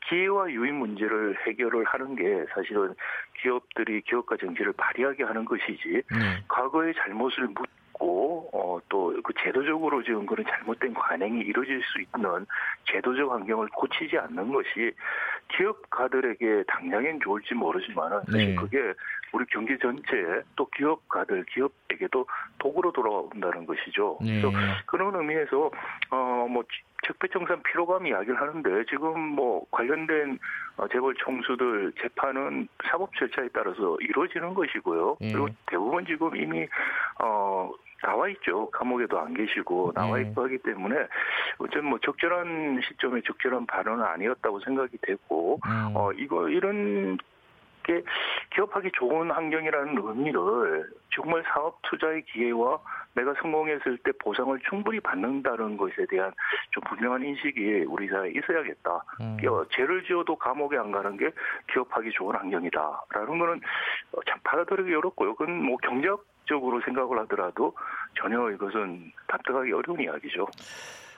기회와 0.08 0.50
유인 0.50 0.74
문제를 0.74 1.36
해결을 1.46 1.84
하는 1.84 2.16
게 2.16 2.44
사실은 2.52 2.94
기업들이 3.40 4.00
기업가 4.02 4.36
정치를 4.36 4.72
발휘하게 4.72 5.22
하는 5.24 5.44
것이지 5.44 6.02
네. 6.10 6.44
과거의 6.48 6.94
잘못을 6.94 7.48
묻 7.48 7.68
고 7.94 8.50
어, 8.52 8.78
또 8.88 9.04
그 9.24 9.32
제도적으로 9.42 10.02
지금 10.02 10.26
그런 10.26 10.44
잘못된 10.46 10.92
관행이 10.92 11.40
이루어질 11.40 11.82
수 11.82 12.00
있는 12.00 12.46
제도적 12.92 13.30
환경을 13.32 13.68
고치지 13.68 14.18
않는 14.18 14.52
것이 14.52 14.92
기업가들에게 15.56 16.64
당장엔 16.68 17.20
좋을지 17.20 17.54
모르지만은 17.54 18.20
사실 18.26 18.48
네. 18.50 18.54
그게 18.54 18.92
우리 19.32 19.46
경제 19.46 19.76
전체에 19.78 20.42
또 20.56 20.66
기업가들 20.66 21.44
기업에게도 21.46 22.26
도구로 22.58 22.92
돌아온다는 22.92 23.66
것이죠. 23.66 24.18
네. 24.20 24.42
그래서 24.42 24.52
그런 24.86 25.14
의미에서 25.16 25.70
어뭐 26.10 26.64
적폐청산 27.06 27.62
피로감 27.62 28.06
이야기를 28.06 28.40
하는데 28.40 28.84
지금 28.88 29.20
뭐 29.20 29.64
관련된 29.70 30.38
어, 30.76 30.88
재벌 30.88 31.14
총수들 31.14 31.92
재판은 32.00 32.68
사법 32.90 33.14
절차에 33.16 33.48
따라서 33.52 33.96
이루어지는 34.00 34.54
것이고요. 34.54 35.16
예. 35.20 35.32
그리고 35.32 35.48
대부분 35.66 36.04
지금 36.06 36.34
이미 36.36 36.66
어 37.22 37.70
나와 38.02 38.28
있죠. 38.30 38.70
감옥에도 38.70 39.18
안 39.18 39.34
계시고 39.34 39.92
나와 39.94 40.18
네. 40.18 40.24
있고 40.24 40.44
하기 40.44 40.58
때문에 40.58 40.96
어쨌든 41.58 41.86
뭐 41.86 41.98
적절한 42.00 42.80
시점에 42.88 43.20
적절한 43.24 43.66
발언은 43.66 44.04
아니었다고 44.04 44.60
생각이 44.60 44.98
되고 45.02 45.60
음. 45.64 45.92
어 45.94 46.12
이거 46.12 46.48
이런 46.48 47.18
게 47.84 48.02
기업하기 48.54 48.90
좋은 48.94 49.30
환경이라는 49.30 49.96
의미를 50.02 50.90
정말 51.14 51.44
사업 51.52 51.78
투자의 51.82 52.22
기회와 52.22 52.78
내가 53.14 53.32
성공했을 53.40 53.98
때 53.98 54.10
보상을 54.18 54.58
충분히 54.68 54.98
받는다는 55.00 55.76
것에 55.76 56.06
대한 56.10 56.32
좀 56.72 56.82
분명한 56.88 57.24
인식이 57.24 57.84
우리 57.88 58.08
사회에 58.08 58.32
있어야겠다. 58.32 59.04
음. 59.20 59.36
죄를 59.70 60.04
지어도 60.04 60.36
감옥에 60.36 60.76
안 60.76 60.90
가는 60.90 61.16
게 61.16 61.30
기업하기 61.72 62.10
좋은 62.12 62.34
환경이다라는 62.34 63.38
거는 63.38 63.60
참 64.26 64.38
받아들이기 64.42 64.94
어렵고요. 64.94 65.36
그건 65.36 65.62
뭐 65.62 65.76
경제학 65.76 66.20
적으로 66.46 66.80
생각을 66.82 67.18
하더라도 67.20 67.74
전혀 68.20 68.50
이것은 68.50 69.12
답답하기 69.28 69.72
어려운 69.72 70.00
이야기죠. 70.00 70.46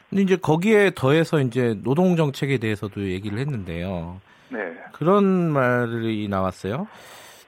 근데 0.09 0.23
이제 0.23 0.37
거기에 0.37 0.93
더해서 0.95 1.41
이제 1.41 1.75
노동 1.83 2.17
정책에 2.17 2.59
대해서도 2.59 3.03
얘기를 3.03 3.39
했는데요. 3.39 4.21
네. 4.51 4.77
그런 4.93 5.25
말이 5.51 6.29
나왔어요. 6.29 6.87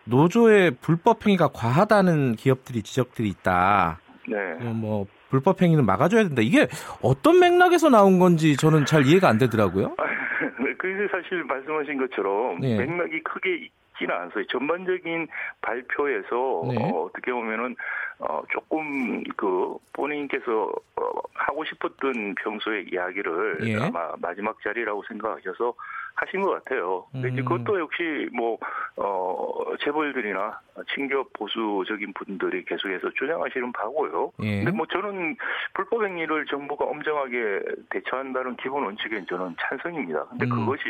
노조의 0.04 0.72
불법 0.80 1.26
행위가 1.26 1.48
과하다는 1.48 2.36
기업들이 2.36 2.82
지적들이 2.82 3.28
있다. 3.28 4.00
네. 4.28 4.64
뭐 4.64 5.06
불법 5.30 5.60
행위는 5.60 5.84
막아줘야 5.84 6.24
된다. 6.24 6.42
이게 6.42 6.66
어떤 7.02 7.40
맥락에서 7.40 7.88
나온 7.90 8.18
건지 8.18 8.56
저는 8.56 8.86
잘 8.86 9.06
이해가 9.06 9.28
안 9.28 9.38
되더라고요. 9.38 9.94
그래서 10.78 11.08
사실 11.10 11.44
말씀하신 11.44 11.98
것처럼 11.98 12.60
네. 12.60 12.78
맥락이 12.78 13.22
크게 13.22 13.68
있지는 13.98 14.14
않아요. 14.14 14.30
전반적인 14.48 15.28
발표에서 15.60 16.62
네. 16.68 16.92
어, 16.92 17.02
어떻게 17.02 17.32
보면은 17.32 17.76
어, 18.20 18.42
조금 18.50 19.22
그 19.36 19.76
본인께서 19.92 20.72
어, 20.96 21.02
하고 21.34 21.64
싶었던 21.64 22.34
평소의 22.36 22.88
이야기를 22.92 23.58
예. 23.62 23.76
아마 23.76 24.12
마지막 24.18 24.60
자리라고 24.62 25.02
생각하셔서 25.08 25.74
하신 26.14 26.42
것 26.42 26.50
같아요. 26.50 27.06
근데 27.12 27.28
음. 27.28 27.36
그것도 27.44 27.78
역시 27.78 28.28
뭐, 28.32 28.58
어, 28.96 29.76
재벌들이나 29.84 30.58
친교 30.92 31.28
보수적인 31.28 32.12
분들이 32.14 32.64
계속해서 32.64 33.10
주장하시는 33.10 33.70
바고요. 33.70 34.32
예. 34.42 34.64
근데 34.64 34.72
뭐 34.72 34.84
저는 34.86 35.36
불법 35.74 36.04
행위를 36.04 36.46
정부가 36.46 36.86
엄정하게 36.86 37.60
대처한다는 37.90 38.56
기본 38.56 38.84
원칙엔 38.84 39.26
저는 39.26 39.54
찬성입니다. 39.60 40.26
근데 40.30 40.46
음. 40.46 40.50
그것이 40.50 40.82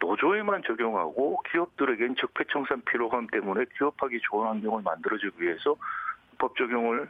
노조에만 0.00 0.62
적용하고 0.66 1.42
기업들에겐 1.50 2.16
적폐청산 2.16 2.82
필요함 2.82 3.28
때문에 3.28 3.64
기업하기 3.76 4.20
좋은 4.22 4.46
환경을 4.48 4.82
만들어주기 4.82 5.42
위해서 5.42 5.76
법 6.38 6.56
적용을 6.56 7.08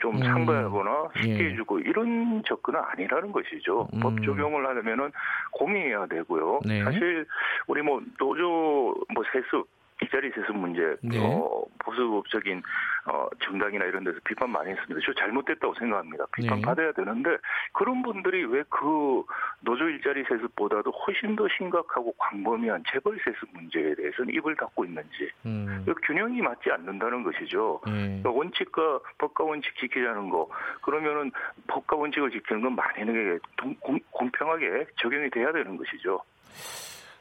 좀 0.00 0.16
음. 0.16 0.22
상가하거나 0.22 1.08
쉽게 1.16 1.38
예. 1.38 1.50
해주고 1.50 1.80
이런 1.80 2.42
접근은 2.44 2.80
아니라는 2.80 3.32
것이죠. 3.32 3.88
음. 3.94 4.00
법 4.00 4.22
적용을 4.22 4.66
하려면은 4.66 5.10
고민해야 5.52 6.06
되고요. 6.06 6.60
네. 6.66 6.82
사실 6.84 7.26
우리 7.66 7.82
뭐 7.82 8.02
노조 8.18 8.94
뭐 9.14 9.24
세습 9.32 9.66
일자리 10.02 10.30
세습 10.30 10.56
문제, 10.56 10.96
네. 11.02 11.18
어, 11.18 11.64
보수적인 11.78 12.62
어, 13.06 13.28
정당이나 13.42 13.84
이런 13.86 14.04
데서 14.04 14.18
비판 14.24 14.50
많이 14.50 14.70
했습니다. 14.70 15.00
저 15.04 15.12
잘못됐다고 15.14 15.74
생각합니다. 15.74 16.26
비판 16.34 16.58
네. 16.60 16.64
받아야 16.64 16.92
되는데 16.92 17.36
그런 17.72 18.02
분들이 18.02 18.44
왜 18.44 18.62
그 18.68 19.24
노조 19.60 19.88
일자리 19.88 20.22
세습보다도 20.24 20.90
훨씬 20.90 21.34
더 21.34 21.46
심각하고 21.56 22.12
광범위한 22.18 22.82
재벌 22.92 23.18
세습 23.24 23.48
문제에 23.52 23.94
대해서는 23.94 24.34
입을 24.34 24.54
닫고 24.56 24.84
있는지 24.84 25.30
음. 25.46 25.82
그 25.86 25.94
균형이 26.06 26.42
맞지 26.42 26.70
않는다는 26.70 27.22
것이죠. 27.22 27.80
네. 27.86 27.92
그러니까 27.92 28.30
원칙과 28.30 29.00
법과 29.18 29.44
원칙 29.44 29.74
지키자는 29.76 30.28
거 30.30 30.48
그러면은 30.82 31.30
법과 31.68 31.96
원칙을 31.96 32.30
지키는 32.30 32.62
건 32.62 32.76
만약에 32.76 33.38
공평하게 34.10 34.86
적용이 34.96 35.30
돼야 35.30 35.50
되는 35.52 35.76
것이죠. 35.76 36.20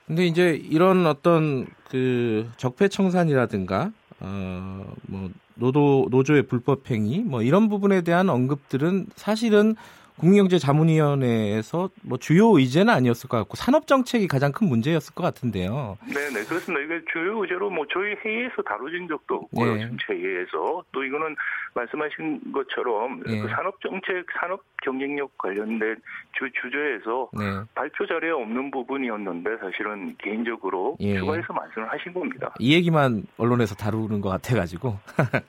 근데 0.07 0.25
이제 0.25 0.61
이런 0.69 1.07
어떤 1.07 1.67
그 1.89 2.49
적폐청산이라든가 2.57 3.91
어뭐 4.19 5.29
노도 5.55 6.07
노조의 6.11 6.43
불법 6.43 6.89
행위 6.89 7.19
뭐 7.19 7.41
이런 7.41 7.69
부분에 7.69 8.01
대한 8.01 8.29
언급들은 8.29 9.07
사실은 9.15 9.75
국민경제자문위원회에서 10.19 11.89
뭐 12.03 12.17
주요 12.17 12.57
의제는 12.57 12.93
아니었을 12.93 13.29
것 13.29 13.37
같고 13.37 13.55
산업 13.55 13.87
정책이 13.87 14.27
가장 14.27 14.51
큰 14.51 14.67
문제였을 14.67 15.13
것 15.13 15.23
같은데요. 15.23 15.97
네, 16.07 16.29
네 16.29 16.43
그렇습니다. 16.45 16.83
이게 16.83 17.03
주요 17.11 17.41
의제로 17.41 17.69
뭐 17.69 17.85
저희 17.91 18.15
회의에서 18.23 18.61
다루진 18.61 19.07
적도 19.07 19.35
없고요. 19.35 19.75
네. 19.75 19.91
회의에서 20.09 20.83
또 20.91 21.03
이거는 21.03 21.35
말씀하신 21.73 22.51
것처럼 22.53 23.21
네. 23.25 23.41
그 23.41 23.49
산업 23.49 23.79
정책, 23.81 24.25
산업 24.39 24.63
경쟁력 24.83 25.37
관련된 25.37 25.97
주 26.37 26.49
주제에서 26.61 27.29
네. 27.33 27.43
발표 27.73 28.05
자료에 28.05 28.31
없는 28.31 28.71
부분이었는데 28.71 29.57
사실은 29.57 30.15
개인적으로 30.17 30.97
예. 30.99 31.17
추가해서 31.19 31.53
말씀을 31.53 31.91
하신 31.91 32.13
겁니다. 32.13 32.53
이 32.59 32.73
얘기만 32.73 33.23
언론에서 33.37 33.75
다루는 33.75 34.21
것 34.21 34.29
같아가지고. 34.29 34.97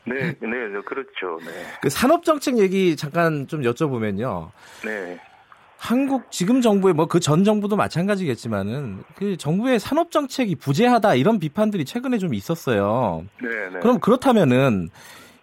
네, 0.05 0.35
네, 0.41 0.69
네, 0.69 0.81
그렇죠. 0.85 1.39
네. 1.45 1.53
그 1.81 1.89
산업 1.89 2.25
정책 2.25 2.59
얘기 2.59 2.97
잠깐 2.97 3.47
좀 3.47 3.63
여쭤보면요. 3.63 4.51
네. 4.85 5.19
한국 5.79 6.31
지금 6.31 6.61
정부의 6.63 6.95
뭐 6.95 7.07
그 7.07 7.21
전 7.21 7.45
정부도 7.45 7.77
마찬가지겠지만은 7.77 9.05
그 9.15 9.37
정부의 9.37 9.79
산업 9.79 10.11
정책이 10.11 10.57
부재하다 10.57 11.15
이런 11.17 11.39
비판들이 11.39 11.85
최근에 11.85 12.19
좀 12.19 12.33
있었어요. 12.35 13.25
네, 13.43 13.49
네. 13.73 13.81
그럼 13.81 14.01
그렇다면은 14.01 14.89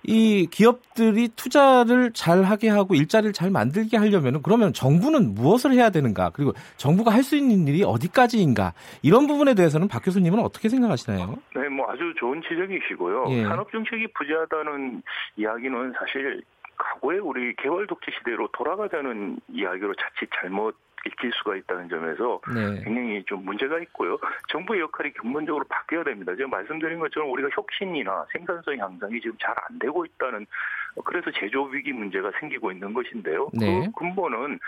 이 0.05 0.47
기업들이 0.51 1.29
투자를 1.29 2.11
잘 2.11 2.43
하게 2.43 2.67
하고 2.67 2.93
일자리를 2.93 3.31
잘 3.31 3.49
만들게 3.51 3.95
하려면 3.95 4.41
그러면 4.41 4.73
정부는 4.73 5.33
무엇을 5.33 5.71
해야 5.71 5.91
되는가 5.91 6.31
그리고 6.31 6.51
정부가 6.75 7.11
할 7.13 7.23
수 7.23 7.37
있는 7.37 7.65
일이 7.69 7.83
어디까지인가 7.83 8.73
이런 9.01 9.27
부분에 9.27 9.53
대해서는 9.53 9.87
박 9.87 10.03
교수님은 10.03 10.39
어떻게 10.39 10.67
생각하시나요? 10.67 11.37
네, 11.55 11.69
뭐 11.69 11.89
아주 11.89 12.13
좋은 12.19 12.41
지적이시고요. 12.41 13.27
예. 13.29 13.43
산업 13.43 13.71
정책이 13.71 14.07
부재하다는 14.13 15.03
이야기는 15.37 15.93
사실 15.97 16.41
과거에 16.83 17.19
우리 17.19 17.55
개월 17.55 17.87
독재 17.87 18.11
시대로 18.17 18.47
돌아가자는 18.51 19.39
이야기로 19.49 19.93
자칫 19.95 20.29
잘못 20.35 20.75
읽힐 21.05 21.31
수가 21.33 21.55
있다는 21.55 21.89
점에서 21.89 22.41
네. 22.53 22.81
굉장히 22.83 23.23
좀 23.25 23.43
문제가 23.45 23.79
있고요. 23.79 24.17
정부의 24.49 24.81
역할이 24.81 25.11
근본적으로 25.13 25.65
바뀌어야 25.69 26.03
됩니다. 26.03 26.35
제가 26.35 26.49
말씀드린 26.49 26.99
것처럼 26.99 27.31
우리가 27.31 27.49
혁신이나 27.53 28.25
생산성 28.31 28.77
향상이 28.77 29.19
지금 29.21 29.35
잘 29.39 29.53
안 29.69 29.79
되고 29.79 30.05
있다는 30.05 30.45
그래서 31.05 31.31
제조업 31.31 31.73
위기 31.73 31.91
문제가 31.91 32.31
생기고 32.39 32.71
있는 32.71 32.93
것인데요. 32.93 33.49
네. 33.53 33.85
그 33.85 33.91
근본은 33.99 34.59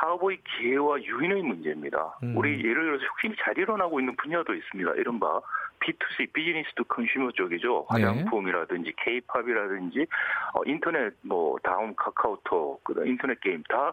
사업의 0.00 0.38
기회와 0.44 1.00
유인의 1.02 1.42
문제입니다. 1.42 2.18
음. 2.22 2.36
우리 2.36 2.58
예를 2.58 2.84
들어서 2.84 3.04
혁신이 3.04 3.36
잘 3.38 3.56
일어나고 3.56 4.00
있는 4.00 4.16
분야도 4.16 4.54
있습니다. 4.54 4.92
이른바 4.94 5.40
B2C 5.80 6.32
business 6.32 6.68
to 6.74 6.84
consumer 6.84 7.30
쪽이죠. 7.32 7.86
네. 7.94 8.02
화장품이라든지 8.04 8.92
K-팝이라든지 8.96 10.06
어, 10.54 10.60
인터넷 10.66 11.14
뭐 11.22 11.56
다음 11.62 11.94
카카오톡, 11.94 12.82
그다음 12.82 13.06
인터넷 13.06 13.40
게임 13.40 13.62
다 13.68 13.92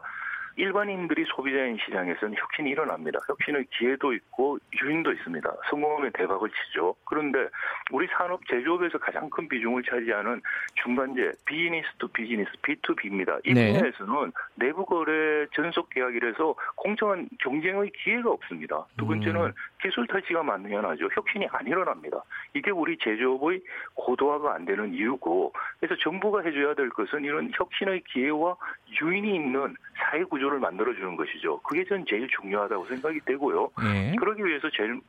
일반인들이 0.57 1.25
소비자인 1.27 1.77
시장에서는 1.85 2.35
혁신이 2.37 2.69
일어납니다. 2.69 3.19
혁신의 3.27 3.65
기회도 3.71 4.13
있고 4.13 4.57
유인도 4.81 5.11
있습니다. 5.11 5.53
성공하면 5.69 6.11
대박을 6.13 6.49
치죠. 6.49 6.95
그런데 7.05 7.47
우리 7.91 8.07
산업 8.07 8.45
제조업에서 8.47 8.97
가장 8.97 9.29
큰 9.29 9.47
비중을 9.47 9.83
차지하는 9.83 10.41
중간재 10.83 11.31
business 11.45 11.87
to 11.97 12.07
business 12.07 12.49
B2B입니다. 12.61 13.39
이 13.45 13.53
네. 13.53 13.73
분야에서는 13.73 14.31
내부 14.55 14.85
거래 14.85 15.45
전속 15.53 15.89
계약이라서 15.89 16.55
공정한 16.75 17.27
경쟁의 17.39 17.91
기회가 18.03 18.31
없습니다. 18.31 18.85
두 18.97 19.05
번째는 19.05 19.47
음. 19.47 19.53
기술 19.85 20.07
탈취가 20.07 20.41
만연하죠. 20.41 21.09
혁신이 21.13 21.47
안 21.51 21.67
일어납니다. 21.67 22.23
이게 22.55 22.71
우리 22.71 22.97
제조업의 22.97 23.61
고도화가 23.93 24.55
안 24.55 24.65
되는 24.65 24.91
이유고 24.91 25.53
그래서 25.79 25.95
정부가 26.01 26.41
해줘야 26.41 26.73
될 26.73 26.89
것은 26.89 27.23
이런 27.23 27.51
혁신의 27.53 28.01
기회와 28.07 28.55
유인이 28.99 29.35
있는 29.35 29.75
사회 29.95 30.23
구조를 30.23 30.59
만들어주는 30.59 31.15
것이죠. 31.15 31.59
그게 31.59 31.85
전 31.85 32.03
제일 32.07 32.27
중요하다고 32.29 32.87
생각이 32.87 33.19
되고요. 33.25 33.69
네. 33.83 34.15
그러기 34.17 34.43
위해서 34.43 34.67
제일 34.71 34.99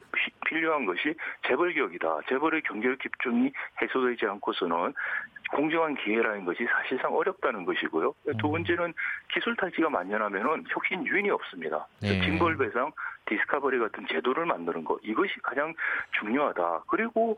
필요한 0.47 0.85
것이 0.85 1.15
재벌격이다. 1.49 2.21
재벌의 2.29 2.61
경제력 2.63 3.01
집중이 3.01 3.51
해소되지 3.81 4.27
않고서는 4.27 4.93
공정한 5.53 5.95
기회라는 5.97 6.45
것이 6.45 6.65
사실상 6.65 7.15
어렵다는 7.15 7.65
것이고요. 7.65 8.15
두 8.39 8.47
음. 8.49 8.53
번째는 8.53 8.93
기술 9.33 9.57
탈취가 9.57 9.91
만연하면은 9.91 10.65
혁신 10.69 11.07
유인이 11.07 11.31
없습니다. 11.31 11.87
네. 12.01 12.21
징벌 12.21 12.57
배상, 12.57 12.91
discovery 13.27 13.79
같은 13.79 14.07
제도를 14.09 14.47
만드는 14.47 14.85
것 14.85 14.99
이것이 15.03 15.35
가장 15.43 15.75
중요하다. 16.19 16.85
그리고 16.89 17.37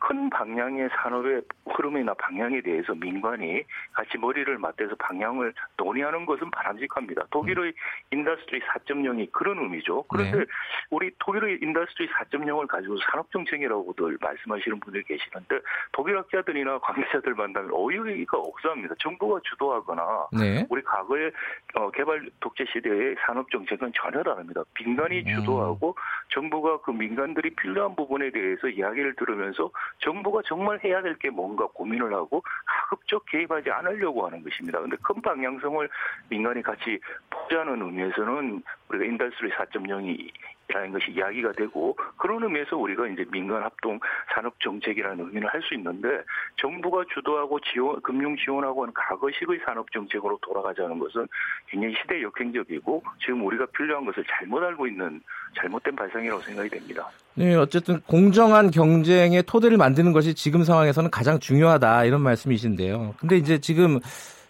큰 0.00 0.30
방향의 0.30 0.88
산업의 0.96 1.42
흐름이나 1.68 2.14
방향에 2.14 2.60
대해서 2.62 2.94
민관이 2.94 3.62
같이 3.92 4.18
머리를 4.18 4.58
맞대서 4.58 4.96
방향을 4.96 5.52
논의하는 5.76 6.26
것은 6.26 6.50
바람직합니다. 6.50 7.26
독일의 7.30 7.72
Industry 8.10 8.60
4.0이 8.60 9.30
그런 9.30 9.58
의미죠. 9.58 10.04
그런데 10.08 10.38
네. 10.38 10.44
우리 10.90 11.10
독일의 11.18 11.58
Industry 11.62 12.08
4.0을 12.08 12.66
가지고 12.66 12.96
산업정책이라고들 13.10 14.18
말씀하시는 14.20 14.80
분들이 14.80 15.04
계시는데 15.04 15.60
독일 15.92 16.18
학자들이나 16.18 16.78
관계자들 16.78 17.34
만나면 17.34 17.70
어이가 17.72 18.38
없어합니다. 18.38 18.94
정부가 18.98 19.40
주도하거나 19.44 20.28
네. 20.32 20.66
우리 20.70 20.82
과거의 20.82 21.30
어, 21.74 21.90
개발 21.90 22.28
독재 22.40 22.64
시대의 22.72 23.16
산업정책은 23.26 23.92
전혀 23.94 24.22
다릅니다. 24.22 24.62
민간이 24.74 25.20
음. 25.20 25.34
주도하고 25.36 25.94
정부가 26.30 26.80
그 26.80 26.90
민간들이 26.90 27.50
필요한 27.54 27.94
부분에 27.94 28.30
대해서 28.30 28.68
이야기를 28.68 29.14
들으면서 29.16 29.70
정부가 29.98 30.40
정말 30.46 30.80
해야 30.82 31.02
될 31.02 31.14
게 31.20 31.28
뭔가 31.30 31.66
고민을 31.66 32.12
하고 32.14 32.42
가급적 32.64 33.24
개입하지 33.26 33.70
않으려고 33.70 34.26
하는 34.26 34.42
것입니다. 34.42 34.78
그런데 34.78 34.96
큰 35.02 35.20
방향성을 35.20 35.88
민관이 36.28 36.62
같이 36.62 36.98
보자는 37.28 37.82
의미에서는 37.82 38.62
우리가 38.88 39.04
Industry 39.04 39.50
4.0이라는 39.50 40.92
것이 40.92 41.10
이야기가 41.12 41.52
되고 41.52 41.96
그런 42.16 42.42
의미에서 42.42 42.76
우리가 42.76 43.06
이제 43.08 43.24
민관 43.30 43.62
합동 43.62 43.98
산업 44.34 44.58
정책이라는 44.60 45.26
의미를 45.26 45.48
할 45.48 45.60
수 45.60 45.74
있는데 45.74 46.08
정부가 46.56 47.04
주도하고 47.12 47.60
지원 47.60 48.00
금융 48.00 48.34
지원하고 48.36 48.82
하는 48.82 48.94
과거식의 48.94 49.60
산업 49.64 49.90
정책으로 49.92 50.38
돌아가자는 50.42 50.98
것은 50.98 51.26
굉장히 51.68 51.94
시대 52.00 52.22
역행적이고 52.22 53.02
지금 53.20 53.44
우리가 53.46 53.66
필요한 53.66 54.04
것을 54.06 54.24
잘못 54.26 54.62
알고 54.62 54.86
있는 54.86 55.20
잘못된 55.56 55.94
발상이라고 55.96 56.40
생각이 56.40 56.70
됩니다. 56.70 57.08
네, 57.34 57.54
어쨌든 57.54 58.00
공정한 58.02 58.70
경쟁의 58.70 59.42
토대를 59.44 59.76
만드는 59.76 60.12
것이 60.12 60.34
지금 60.34 60.64
상황에서는 60.64 61.10
가장 61.10 61.38
중요하다 61.38 62.04
이런 62.04 62.22
말씀이신데요. 62.22 63.14
근데 63.18 63.36
이제 63.36 63.58
지금 63.58 64.00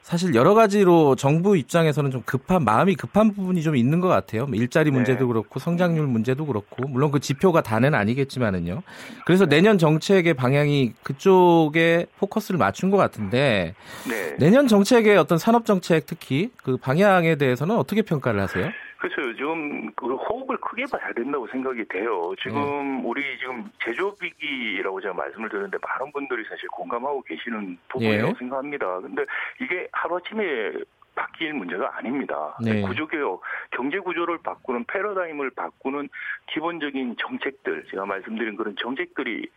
사실 0.03 0.35
여러 0.35 0.55
가지로 0.55 1.15
정부 1.15 1.57
입장에서는 1.57 2.11
좀 2.11 2.23
급한 2.25 2.65
마음이 2.65 2.95
급한 2.97 3.33
부분이 3.33 3.63
좀 3.63 3.77
있는 3.77 4.01
것 4.01 4.09
같아요. 4.09 4.47
뭐 4.47 4.57
일자리 4.57 4.91
문제도 4.91 5.21
네. 5.21 5.27
그렇고 5.27 5.61
성장률 5.61 6.07
문제도 6.07 6.45
그렇고 6.47 6.89
물론 6.89 7.11
그 7.11 7.21
지표가 7.21 7.63
다는 7.63 7.95
아니겠지만은요. 7.95 8.83
그래서 9.25 9.47
내년 9.47 9.79
정책의 9.79 10.35
방향이 10.35 10.95
그쪽에 11.03 12.07
포커스를 12.19 12.59
맞춘 12.59 12.91
것 12.91 12.97
같은데 12.97 13.75
네. 14.09 14.37
내년 14.39 14.67
정책의 14.67 15.17
어떤 15.17 15.39
산업 15.39 15.65
정책 15.65 16.07
특히 16.07 16.51
그 16.57 16.77
방향에 16.77 17.37
대해서는 17.37 17.77
어떻게 17.77 18.03
평가를 18.03 18.41
하세요? 18.41 18.71
그래서 19.01 19.23
요즘 19.31 19.91
그 19.95 20.15
호흡을 20.15 20.59
크게 20.59 20.85
봐야 20.93 21.11
된다고 21.15 21.49
생각이 21.49 21.83
돼요. 21.89 22.35
지금 22.43 23.01
네. 23.01 23.03
우리 23.07 23.23
지금 23.39 23.65
제조비기라고 23.83 25.01
제가 25.01 25.15
말씀을 25.15 25.49
드렸는데 25.49 25.79
많은 25.81 26.13
분들이 26.13 26.45
사실 26.47 26.69
공감하고 26.69 27.23
계시는 27.23 27.79
부분이라고 27.89 28.29
네. 28.29 28.35
생각합니다. 28.39 29.01
근데 29.01 29.25
이게 29.59 29.89
하루아침에 30.01 30.73
바뀔 31.15 31.53
문제가 31.53 31.97
아닙니다. 31.97 32.57
네. 32.63 32.81
구조개혁, 32.83 33.43
경제 33.73 33.99
구조를 33.99 34.39
바꾸는 34.43 34.85
패러다임을 34.85 35.51
바꾸는 35.51 36.09
기본적인 36.47 37.17
정책들, 37.19 37.85
제가 37.91 38.07
말씀드린 38.07 38.57
그런 38.57 38.75
정책들이 38.77 39.49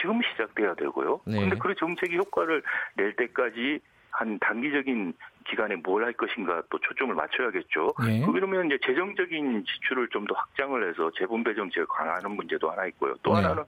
지금 0.00 0.20
시작돼야 0.22 0.74
되고요. 0.74 1.20
네. 1.26 1.40
근데 1.40 1.56
그 1.56 1.74
정책이 1.74 2.16
효과를 2.16 2.62
낼 2.96 3.14
때까지 3.16 3.80
한 4.10 4.38
단기적인 4.38 5.12
기간에 5.46 5.76
뭘 5.76 6.04
할 6.04 6.12
것인가 6.14 6.62
또 6.70 6.78
초점을 6.78 7.14
맞춰야겠죠. 7.14 7.94
네. 8.06 8.24
그러면 8.26 8.66
이제 8.66 8.78
재정적인 8.84 9.64
지출을 9.66 10.08
좀 10.08 10.26
더 10.26 10.34
확장을 10.34 10.88
해서 10.88 11.10
재분배 11.18 11.54
정책을 11.54 11.86
강화하는 11.86 12.30
문제도 12.32 12.70
하나 12.70 12.86
있고요. 12.86 13.14
또 13.22 13.34
네. 13.34 13.42
하나는 13.42 13.64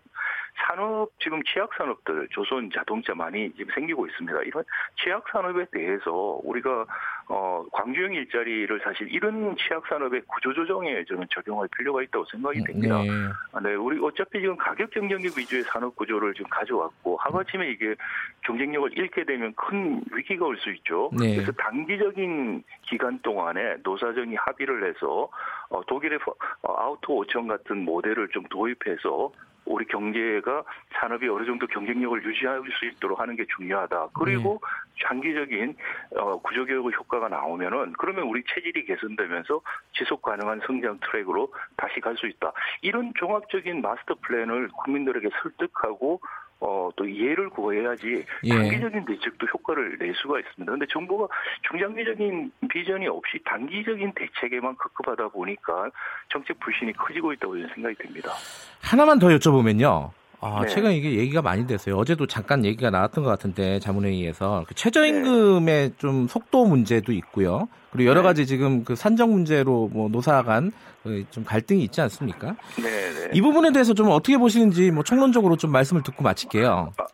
산업 0.57 1.11
지금 1.21 1.43
취약 1.45 1.71
산업들 1.75 2.29
조선 2.31 2.71
자동차 2.75 3.15
많이 3.15 3.51
지금 3.53 3.73
생기고 3.75 4.07
있습니다. 4.07 4.43
이런 4.43 4.65
취약 5.03 5.25
산업에 5.31 5.67
대해서 5.71 6.41
우리가 6.43 6.87
어 7.29 7.65
광주형 7.73 8.15
일자리를 8.15 8.81
사실 8.83 9.13
이런 9.13 9.57
취약 9.57 9.87
산업의 9.87 10.23
구조 10.27 10.53
조정에 10.53 11.05
저는 11.05 11.27
적용할 11.31 11.69
필요가 11.77 12.03
있다고 12.03 12.25
생각이 12.27 12.63
됩니다. 12.65 13.03
네. 13.03 13.09
아, 13.53 13.61
네, 13.61 13.75
우리 13.75 13.99
어차피 14.03 14.41
지금 14.41 14.57
가격 14.57 14.91
경쟁력 14.91 15.37
위주의 15.37 15.63
산업 15.63 15.95
구조를 15.97 16.35
지금 16.35 16.49
가져왔고 16.51 17.17
하루아침에 17.17 17.71
이게 17.71 17.95
경쟁력을 18.43 18.97
잃게 18.97 19.25
되면 19.25 19.53
큰 19.55 20.03
위기가 20.13 20.47
올 20.47 20.57
수 20.57 20.71
있죠. 20.73 21.11
네. 21.13 21.35
그래서 21.37 21.53
단기적인 21.53 22.63
기간 22.83 23.19
동안에 23.21 23.77
노사정이 23.83 24.35
합의를 24.37 24.89
해서 24.89 25.29
어, 25.69 25.85
독일의 25.87 26.19
어, 26.63 26.75
아우토 26.81 27.25
5천 27.25 27.49
같은 27.49 27.85
모델을 27.85 28.29
좀 28.33 28.43
도입해서 28.45 29.31
우리 29.67 29.85
경제가 29.85 30.65
산업이 30.95 31.29
어느 31.29 31.45
정도 31.45 31.67
경쟁력을 31.67 32.25
유지할 32.25 32.63
수 32.79 32.87
있도록 32.87 33.21
하는 33.21 33.37
게 33.37 33.45
중요하다. 33.57 34.09
그리고 34.19 34.61
네. 34.63 35.05
장기적인 35.07 35.77
어, 36.17 36.41
구조개혁의 36.41 36.93
효과가 36.97 37.29
나오면은 37.29 37.93
그러면 37.99 38.25
우리 38.25 38.43
체질이 38.49 38.87
개선되면서 38.87 39.61
지속 39.93 40.23
가능한 40.23 40.63
성장 40.67 40.99
트랙으로 41.01 41.53
다시 41.77 42.01
갈 42.01 42.17
수 42.17 42.27
있다. 42.27 42.53
이런 42.81 43.13
종합적인 43.15 43.83
마스터 43.83 44.15
플랜을 44.23 44.69
국민들에게 44.69 45.29
설득하고 45.43 46.21
어, 46.61 46.89
또 46.97 47.07
이해를 47.07 47.51
구해야지 47.51 48.25
예. 48.45 48.49
단기적인 48.49 49.05
대책도 49.05 49.47
효과를 49.47 49.99
낼 49.99 50.15
수가 50.15 50.39
있습니다. 50.41 50.65
그런데 50.65 50.87
정부가 50.91 51.29
중장기적인 51.69 52.51
비전이 52.71 53.07
없이 53.09 53.39
단기적인 53.45 54.13
대책에만 54.15 54.77
급급하다 54.77 55.29
보니까 55.29 55.91
정책 56.31 56.59
불신이 56.61 56.93
커지고 56.95 57.33
있다고 57.35 57.55
저는 57.55 57.69
생각이 57.75 57.95
듭니다. 57.97 58.33
하나만 58.81 59.19
더 59.19 59.29
여쭤보면요. 59.29 60.11
아, 60.41 60.63
네. 60.63 60.69
최근 60.69 60.93
이게 60.93 61.17
얘기가 61.17 61.43
많이 61.43 61.67
됐어요. 61.67 61.97
어제도 61.97 62.27
잠깐 62.27 62.65
얘기가 62.65 62.91
나왔던 62.91 63.25
것 63.25 63.31
같은데 63.31 63.79
자문회의에서 63.81 64.65
그 64.69 64.75
최저임금의 64.75 65.89
네. 65.89 65.95
좀 65.99 66.29
속도 66.29 66.67
문제도 66.67 67.13
있고요. 67.13 67.69
그리고 67.91 68.11
여러 68.11 68.21
네. 68.21 68.29
가지 68.29 68.47
지금 68.47 68.85
그 68.85 68.95
산정 68.97 69.31
문제로 69.33 69.89
뭐 69.93 70.09
노사 70.09 70.43
간 70.43 70.73
좀 71.31 71.45
갈등이 71.45 71.83
있지 71.85 72.01
않습니까? 72.01 72.57
네, 72.77 72.83
네. 72.83 73.31
이 73.33 73.41
부분에 73.41 73.73
대해서 73.73 73.95
좀 73.95 74.09
어떻게 74.11 74.37
보시는지 74.37 74.91
뭐 74.91 75.03
총론적으로 75.03 75.57
좀 75.57 75.71
말씀을 75.71 76.03
듣고 76.03 76.23
마칠게요. 76.23 76.93
아, 76.97 77.05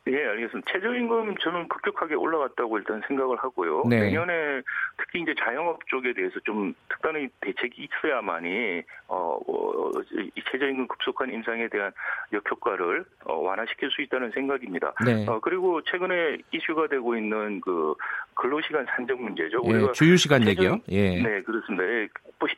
예, 0.43 0.45
알겠습니다. 0.45 0.73
최저임금 0.73 1.37
저는 1.39 1.69
급격하게 1.69 2.15
올라갔다고 2.15 2.79
일단 2.79 3.01
생각을 3.07 3.37
하고요. 3.39 3.85
네. 3.89 4.01
내년에 4.01 4.63
특히 4.99 5.21
이제 5.21 5.35
자영업 5.39 5.87
쪽에 5.87 6.13
대해서 6.13 6.39
좀 6.45 6.75
특단의 6.89 7.31
대책이 7.41 7.89
있어야만이 7.89 8.83
어, 9.09 9.39
어이 9.47 10.31
최저임금 10.51 10.89
급속한 10.89 11.33
인상에 11.33 11.69
대한 11.69 11.93
역효과를 12.33 13.05
어, 13.25 13.35
완화시킬 13.39 13.91
수 13.91 14.03
있다는 14.03 14.33
생각입니다. 14.33 14.93
네. 15.05 15.27
어, 15.29 15.41
그리고 15.41 15.81
최근에 15.83 16.39
이슈가 16.53 16.89
되고 16.89 17.17
있는 17.17 17.61
그 17.61 17.95
근로시간 18.35 18.87
산정 18.97 19.23
문제죠. 19.23 19.63
예, 19.65 19.71
우리가 19.71 19.93
주휴시간 19.93 20.47
얘기요? 20.49 20.79
예. 20.89 21.23
네, 21.23 21.43
그렇습니다. 21.43 21.85
예, 21.85 22.09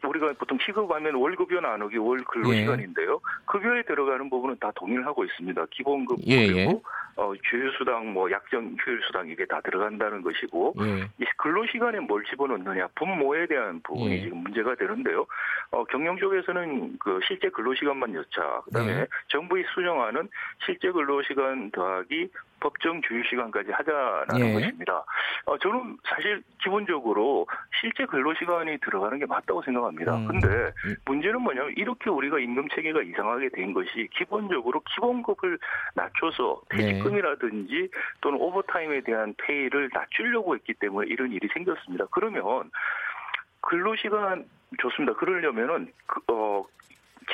우리가 0.06 0.32
보통 0.38 0.58
시급하면 0.64 1.14
월급여 1.14 1.60
나누기 1.60 1.98
월 1.98 2.22
근로시간인데요. 2.24 3.12
예. 3.12 3.44
급여에 3.46 3.82
들어가는 3.82 4.30
부분은 4.30 4.56
다 4.60 4.70
동의를 4.74 5.06
하고 5.06 5.24
있습니다. 5.24 5.66
기본급 5.70 6.18
예, 6.26 6.46
그리고 6.46 6.58
예. 6.58 6.80
어, 7.16 7.32
주휴 7.48 7.70
수당, 7.76 8.12
뭐 8.12 8.30
약정 8.30 8.76
휴일수당 8.78 9.28
이게 9.28 9.44
다 9.46 9.60
들어간다는 9.60 10.22
것이고 10.22 10.74
예. 10.80 11.08
이 11.18 11.24
근로 11.36 11.66
시간에 11.66 12.00
뭘 12.00 12.24
집어넣느냐 12.24 12.88
분모에 12.94 13.46
대한 13.46 13.80
부분이 13.82 14.12
예. 14.12 14.20
지금 14.22 14.38
문제가 14.38 14.74
되는데요. 14.74 15.26
어, 15.70 15.84
경영 15.84 16.16
쪽에서는 16.16 16.98
그 16.98 17.20
실제 17.26 17.48
근로 17.48 17.74
시간만 17.74 18.14
여차 18.14 18.62
그다음에 18.64 18.92
예. 18.92 19.06
정부의 19.28 19.64
수정하는 19.74 20.28
실제 20.64 20.90
근로 20.90 21.22
시간 21.22 21.70
더하기 21.70 22.28
법정 22.60 23.00
주휴 23.02 23.22
시간까지 23.24 23.70
하자라는 23.72 24.48
예. 24.48 24.52
것입니다. 24.54 25.04
어, 25.46 25.58
저는 25.58 25.98
사실 26.04 26.42
기본적으로 26.62 27.46
실제 27.80 28.06
근로 28.06 28.34
시간이 28.34 28.78
들어가는 28.78 29.18
게 29.18 29.26
맞다고 29.26 29.62
생각합니다. 29.62 30.16
음. 30.16 30.28
근데 30.28 30.46
음. 30.48 30.96
문제는 31.04 31.40
뭐냐면 31.42 31.74
이렇게 31.76 32.10
우리가 32.10 32.38
임금 32.38 32.68
체계가 32.74 33.02
이상하게 33.02 33.50
된 33.50 33.74
것이 33.74 34.08
기본적으로 34.16 34.80
기본급을 34.94 35.58
낮춰서 35.94 36.62
퇴직금이라든지 36.70 37.90
또는 38.20 38.40
오버타임에 38.40 39.02
대한 39.02 39.34
페이를 39.38 39.90
낮추려고 39.92 40.54
했기 40.54 40.74
때문에 40.74 41.08
이런 41.10 41.32
일이 41.32 41.48
생겼습니다. 41.52 42.06
그러면 42.10 42.70
근로시간 43.60 44.44
좋습니다. 44.78 45.14
그러려면은 45.14 45.92
그, 46.06 46.20
어, 46.28 46.64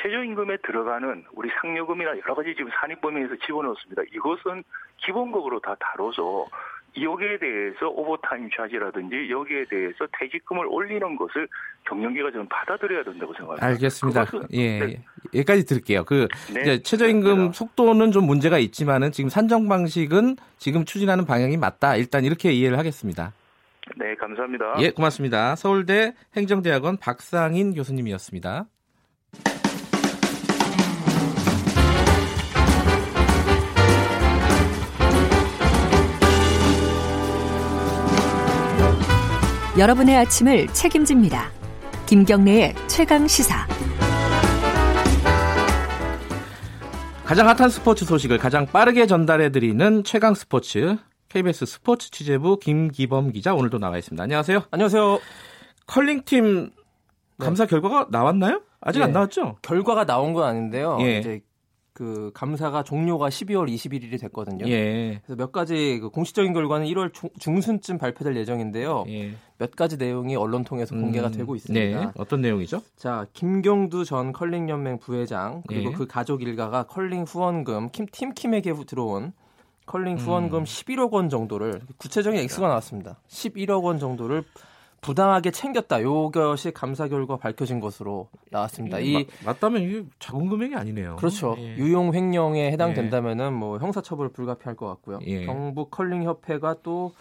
최저임금에 0.01 0.57
들어가는 0.57 1.25
우리 1.33 1.49
상여금이나 1.61 2.11
여러 2.11 2.35
가지 2.35 2.53
지금 2.55 2.71
산입 2.79 3.01
범위에서 3.01 3.35
집어넣었습니다. 3.45 4.03
이것은 4.13 4.63
기본급으로 4.97 5.59
다 5.59 5.75
다뤄서 5.79 6.47
여기에 6.99 7.37
대해서 7.39 7.87
오버타임 7.87 8.49
차지라든지 8.55 9.29
여기에 9.29 9.65
대해서 9.69 10.07
퇴직금을 10.19 10.65
올리는 10.67 11.15
것을 11.15 11.47
경영계가 11.87 12.31
좀 12.31 12.45
받아들여야 12.49 13.03
된다고 13.03 13.33
생각합니다. 13.33 13.65
알겠습니다. 13.65 14.25
그것은, 14.25 14.47
예, 14.51 14.79
네. 14.79 15.03
여기까지 15.33 15.65
들을게요. 15.65 16.03
그 16.03 16.27
네, 16.53 16.81
최저임금 16.81 17.37
네. 17.37 17.51
속도는 17.53 18.11
좀 18.11 18.25
문제가 18.25 18.57
있지만은 18.57 19.11
지금 19.11 19.29
산정 19.29 19.69
방식은 19.69 20.35
지금 20.57 20.83
추진하는 20.83 21.25
방향이 21.25 21.55
맞다. 21.55 21.95
일단 21.95 22.25
이렇게 22.25 22.51
이해를 22.51 22.77
하겠습니다. 22.77 23.31
네, 23.95 24.13
감사합니다. 24.15 24.75
예, 24.79 24.91
고맙습니다. 24.91 25.55
서울대 25.55 26.13
행정대학원 26.35 26.97
박상인 26.97 27.73
교수님이었습니다. 27.73 28.65
여러분의 39.81 40.15
아침을 40.15 40.67
책임집니다. 40.67 41.49
김경래의 42.05 42.75
최강 42.85 43.27
시사. 43.27 43.67
가장 47.25 47.47
핫한 47.47 47.71
스포츠 47.71 48.05
소식을 48.05 48.37
가장 48.37 48.67
빠르게 48.67 49.07
전달해드리는 49.07 50.03
최강 50.03 50.35
스포츠 50.35 50.97
KBS 51.29 51.65
스포츠 51.65 52.11
취재부 52.11 52.59
김기범 52.59 53.31
기자 53.31 53.55
오늘도 53.55 53.79
나와 53.79 53.97
있습니다. 53.97 54.21
안녕하세요. 54.21 54.65
안녕하세요. 54.69 55.19
컬링팀 55.87 56.69
감사 57.39 57.65
네. 57.65 57.69
결과가 57.71 58.05
나왔나요? 58.11 58.61
아직 58.81 58.99
네. 58.99 59.05
안 59.05 59.13
나왔죠? 59.13 59.57
결과가 59.63 60.05
나온 60.05 60.33
건 60.33 60.43
아닌데요. 60.43 60.99
예. 61.01 61.17
이제 61.17 61.41
그 61.93 62.31
감사가 62.33 62.83
종료가 62.83 63.29
12월 63.29 63.67
21일이 63.67 64.19
됐거든요. 64.19 64.65
예. 64.67 65.21
그래서 65.25 65.35
몇 65.35 65.51
가지 65.51 65.99
그 65.99 66.09
공식적인 66.09 66.53
결과는 66.53 66.85
1월 66.87 67.11
중순쯤 67.39 67.97
발표될 67.97 68.35
예정인데요. 68.37 69.03
예. 69.09 69.33
몇 69.57 69.75
가지 69.75 69.97
내용이 69.97 70.35
언론 70.35 70.63
통해서 70.63 70.95
공개가 70.95 71.27
음, 71.27 71.33
되고 71.33 71.55
있습니다. 71.55 71.99
네. 71.99 72.11
어떤 72.17 72.41
내용이죠? 72.41 72.81
자, 72.95 73.27
김경두 73.33 74.05
전 74.05 74.31
컬링 74.31 74.69
연맹 74.69 74.99
부회장 74.99 75.63
그리고 75.67 75.91
예. 75.91 75.93
그 75.93 76.07
가족 76.07 76.41
일가가 76.41 76.83
컬링 76.83 77.23
후원금 77.23 77.89
팀 78.11 78.33
킴에게 78.33 78.73
들어온 78.87 79.33
컬링 79.85 80.17
후원금 80.17 80.59
음. 80.59 80.63
11억 80.63 81.11
원 81.11 81.27
정도를 81.27 81.81
구체적인 81.97 82.39
액수가 82.39 82.67
나왔습니다. 82.67 83.19
11억 83.27 83.83
원 83.83 83.99
정도를 83.99 84.45
부당하게 85.01 85.51
챙겼다. 85.51 85.99
이것이 85.99 86.71
감사 86.71 87.07
결과 87.07 87.37
밝혀진 87.37 87.79
것으로 87.79 88.29
나왔습니다. 88.51 88.99
이 88.99 89.13
마, 89.13 89.53
맞다면 89.53 89.81
이게 89.81 90.03
작은 90.19 90.47
금액이 90.47 90.75
아니네요. 90.75 91.15
그렇죠. 91.17 91.55
예. 91.57 91.75
유용 91.77 92.13
횡령에 92.13 92.71
해당된다면은 92.71 93.53
뭐 93.53 93.79
형사처벌 93.79 94.29
불가피할 94.29 94.75
것 94.75 94.87
같고요. 94.87 95.19
예. 95.25 95.45
경북 95.45 95.91
컬링 95.91 96.23
협회가 96.23 96.75
또 96.83 97.11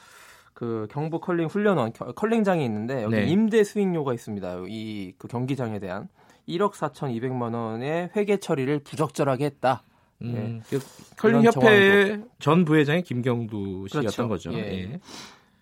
그 0.61 0.87
경북 0.91 1.23
컬링 1.23 1.47
훈련원 1.47 1.95
컬링장이 1.95 2.63
있는데 2.67 3.03
여기 3.03 3.17
네. 3.17 3.25
임대 3.25 3.65
수익료가 3.65 4.13
있습니다. 4.13 4.65
이 4.69 5.15
그 5.17 5.27
경기장에 5.27 5.79
대한 5.79 6.09
1억 6.47 6.73
4,200만 6.73 7.55
원의 7.55 8.11
회계 8.15 8.37
처리를 8.37 8.81
부적절하게 8.81 9.47
했다. 9.47 9.83
음, 10.21 10.35
네. 10.35 10.61
그 10.69 10.79
컬링 11.17 11.45
협회 11.45 12.21
전 12.41 12.67
부회장이 12.67 13.03
김경두 13.05 13.87
씨였던 13.89 14.29
그렇죠. 14.29 14.51
거죠. 14.51 14.53
예. 14.53 15.01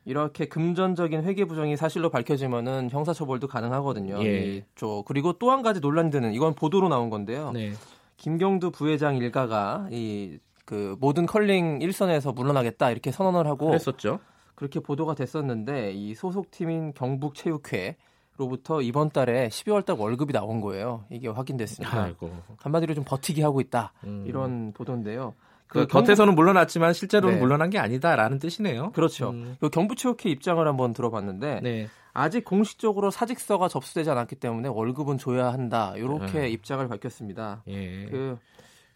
예. 0.08 0.10
이렇게 0.10 0.46
금전적인 0.46 1.22
회계 1.24 1.44
부정이 1.44 1.76
사실로 1.76 2.10
밝혀지면은 2.10 2.88
형사처벌도 2.90 3.46
가능하거든요. 3.48 4.24
예. 4.24 4.64
저 4.74 5.02
그리고 5.06 5.34
또 5.34 5.50
한 5.50 5.62
가지 5.62 5.80
논란이 5.80 6.10
되는 6.10 6.32
이건 6.32 6.54
보도로 6.54 6.88
나온 6.88 7.10
건데요. 7.10 7.52
네. 7.52 7.72
김경두 8.16 8.70
부회장 8.70 9.16
일가가 9.16 9.88
이 9.90 10.38
그 10.68 10.96
모든 11.00 11.24
컬링 11.24 11.80
일선에서 11.80 12.32
물러나겠다 12.32 12.90
이렇게 12.90 13.10
선언을 13.10 13.46
하고 13.46 13.72
했었죠. 13.72 14.20
그렇게 14.54 14.80
보도가 14.80 15.14
됐었는데 15.14 15.92
이 15.92 16.14
소속팀인 16.14 16.92
경북체육회 16.92 17.96
로부터 18.36 18.82
이번 18.82 19.08
달에 19.08 19.48
12월 19.48 19.86
달 19.86 19.96
월급이 19.98 20.34
나온 20.34 20.60
거예요. 20.60 21.06
이게 21.10 21.26
확인됐습니다. 21.28 22.02
아이고. 22.02 22.30
한마디로 22.58 22.92
좀 22.94 23.02
버티기 23.04 23.40
하고 23.40 23.62
있다. 23.62 23.94
음. 24.04 24.24
이런 24.28 24.72
보도인데요. 24.74 25.32
그, 25.68 25.86
그 25.86 25.86
겉에서는 25.86 26.34
물러났지만 26.34 26.94
실제로는 26.94 27.36
네. 27.36 27.40
물러난 27.40 27.70
게 27.70 27.78
아니다라는 27.78 28.38
뜻이네요. 28.38 28.92
그렇죠. 28.92 29.30
음. 29.30 29.56
경북체육회 29.70 30.30
입장을 30.30 30.66
한번 30.66 30.92
들어봤는데 30.92 31.60
네. 31.62 31.88
아직 32.14 32.44
공식적으로 32.44 33.10
사직서가 33.10 33.68
접수되지 33.68 34.10
않았기 34.10 34.36
때문에 34.36 34.68
월급은 34.68 35.18
줘야 35.18 35.52
한다. 35.52 35.92
이렇게 35.96 36.40
음. 36.40 36.46
입장을 36.46 36.86
밝혔습니다. 36.88 37.62
예. 37.68 38.06
그 38.06 38.38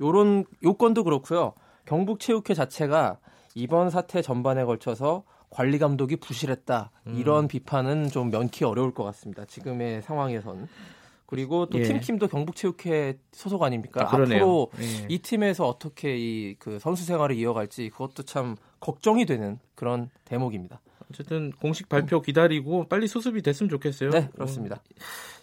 요런 0.00 0.44
요건도 0.64 1.04
그렇고요. 1.04 1.52
경북체육회 1.84 2.54
자체가 2.54 3.18
이번 3.54 3.90
사태 3.90 4.22
전반에 4.22 4.64
걸쳐서 4.64 5.24
관리 5.50 5.78
감독이 5.78 6.16
부실했다. 6.16 6.90
음. 7.08 7.14
이런 7.16 7.46
비판은 7.46 8.08
좀 8.08 8.30
면키 8.30 8.64
어려울 8.64 8.94
것 8.94 9.04
같습니다. 9.04 9.44
지금의 9.44 10.00
상황에선. 10.02 10.68
그리고 11.32 11.64
또 11.64 11.78
예. 11.78 11.84
팀팀도 11.84 12.28
경북체육회 12.28 13.18
소속 13.32 13.62
아닙니까? 13.62 14.02
아, 14.02 14.16
앞으로 14.16 14.70
예. 14.78 15.06
이 15.08 15.18
팀에서 15.18 15.66
어떻게 15.66 16.18
이 16.18 16.42
그 16.58 16.78
선수 16.78 17.04
생활을 17.04 17.34
이어갈지 17.36 17.88
그것도 17.88 18.24
참 18.24 18.56
걱정이 18.80 19.24
되는 19.24 19.58
그런 19.74 20.10
대목입니다. 20.26 20.80
어쨌든 21.10 21.50
공식 21.52 21.88
발표 21.88 22.20
기다리고 22.20 22.86
빨리 22.88 23.06
수습이 23.06 23.40
됐으면 23.40 23.70
좋겠어요. 23.70 24.10
네, 24.10 24.28
그렇습니다. 24.34 24.82